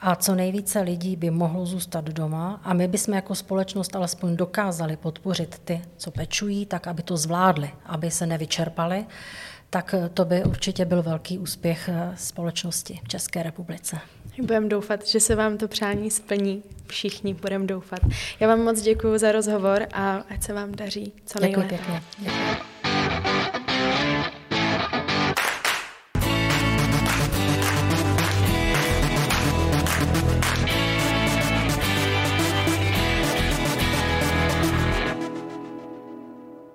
a 0.00 0.16
co 0.16 0.34
nejvíce 0.34 0.80
lidí 0.80 1.16
by 1.16 1.30
mohlo 1.30 1.66
zůstat 1.66 2.04
doma 2.04 2.60
a 2.64 2.74
my 2.74 2.88
bychom 2.88 3.14
jako 3.14 3.34
společnost 3.34 3.96
alespoň 3.96 4.36
dokázali 4.36 4.96
podpořit 4.96 5.60
ty, 5.64 5.82
co 5.96 6.10
pečují, 6.10 6.66
tak 6.66 6.86
aby 6.86 7.02
to 7.02 7.16
zvládli, 7.16 7.70
aby 7.86 8.10
se 8.10 8.26
nevyčerpali, 8.26 9.06
tak 9.70 9.94
to 10.14 10.24
by 10.24 10.44
určitě 10.44 10.84
byl 10.84 11.02
velký 11.02 11.38
úspěch 11.38 11.88
eh, 11.88 12.12
společnosti 12.16 13.00
v 13.04 13.08
České 13.08 13.42
republice. 13.42 13.98
Budeme 14.40 14.68
doufat, 14.68 15.06
že 15.06 15.20
se 15.20 15.34
vám 15.34 15.58
to 15.58 15.68
přání 15.68 16.10
splní. 16.10 16.62
Všichni 16.86 17.34
budeme 17.34 17.66
doufat. 17.66 18.00
Já 18.40 18.48
vám 18.48 18.60
moc 18.60 18.80
děkuji 18.80 19.18
za 19.18 19.32
rozhovor 19.32 19.86
a 19.92 20.16
ať 20.16 20.42
se 20.42 20.52
vám 20.52 20.72
daří 20.72 21.12
co 21.26 21.40
nejlépe. 21.40 21.62
Děkuji 21.62 21.78
pěkně. 21.78 22.02
Děkuji. 22.18 22.65